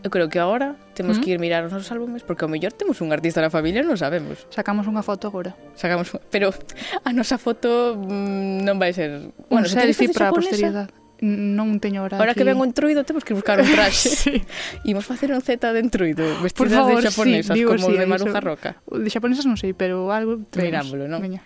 [0.00, 1.20] Eu creo que agora temos mm.
[1.20, 4.00] que ir mirar os nosos álbumes porque ao mellor temos un artista na familia non
[4.00, 4.48] sabemos.
[4.48, 5.52] Sacamos unha foto agora.
[5.76, 6.56] Sacamos, pero
[7.06, 10.88] a nosa foto mm, non vai ser, bueno, un se selfie para a posteridade.
[11.20, 12.40] Non teño hora Ahora aquí.
[12.40, 14.40] que ven un truido temos que buscar un traxe sí.
[14.88, 18.08] Imos facer un Z de entruido Vestidas favor, de xaponesas sí, digo, como sí, de
[18.08, 20.96] Maruja eso, Roca De xaponesas non sei, pero algo traemos.
[20.96, 21.20] Non?
[21.20, 21.44] Veña.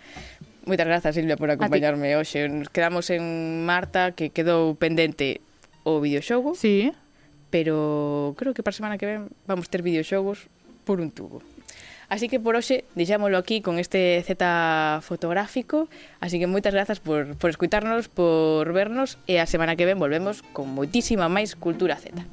[0.65, 2.47] Moitas grazas, Silvia, por acompañarme hoxe.
[2.49, 5.43] Nos quedamos en Marta, que quedou pendente
[5.83, 6.55] o videoxogo.
[6.55, 6.95] Sí
[7.55, 10.51] pero creo que para a semana que ven vamos ter videoxogos
[10.83, 11.39] por un tubo.
[12.11, 14.43] Así que por hoxe deixámolo aquí con este Z
[15.07, 15.87] fotográfico,
[16.19, 20.43] así que moitas grazas por, por escutarnos, por vernos e a semana que ven volvemos
[20.51, 22.27] con moitísima máis Cultura Z.